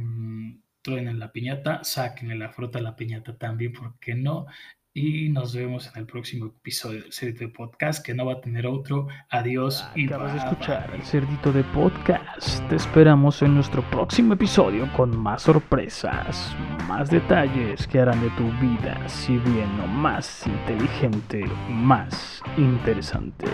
en 0.85 1.19
la 1.19 1.31
piñata, 1.31 1.83
sáquenle 1.83 2.35
la 2.35 2.49
fruta 2.49 2.79
a 2.79 2.81
la 2.81 2.95
piñata 2.95 3.37
también, 3.37 3.73
porque 3.73 4.15
no? 4.15 4.45
Y 4.93 5.29
nos 5.29 5.53
vemos 5.53 5.89
en 5.93 6.01
el 6.01 6.05
próximo 6.05 6.47
episodio 6.47 7.01
del 7.01 7.13
Cerdito 7.13 7.45
de 7.45 7.49
Podcast 7.49 8.05
que 8.05 8.13
no 8.13 8.25
va 8.25 8.33
a 8.33 8.41
tener 8.41 8.65
otro. 8.65 9.07
Adiós 9.29 9.85
y 9.95 10.07
Acabas 10.07 10.33
de 10.33 10.39
escuchar 10.39 10.91
el 10.93 11.03
Cerdito 11.03 11.51
de 11.51 11.63
Podcast. 11.65 12.67
Te 12.69 12.75
esperamos 12.75 13.41
en 13.41 13.55
nuestro 13.55 13.81
próximo 13.89 14.33
episodio 14.33 14.91
con 14.95 15.15
más 15.17 15.43
sorpresas, 15.43 16.55
más 16.87 17.09
detalles 17.09 17.87
que 17.87 17.99
harán 17.99 18.21
de 18.21 18.29
tu 18.31 18.45
vida, 18.59 19.07
si 19.07 19.37
bien 19.37 19.77
no 19.77 19.87
más 19.87 20.45
inteligente, 20.47 21.45
más 21.69 22.41
interesante. 22.57 23.47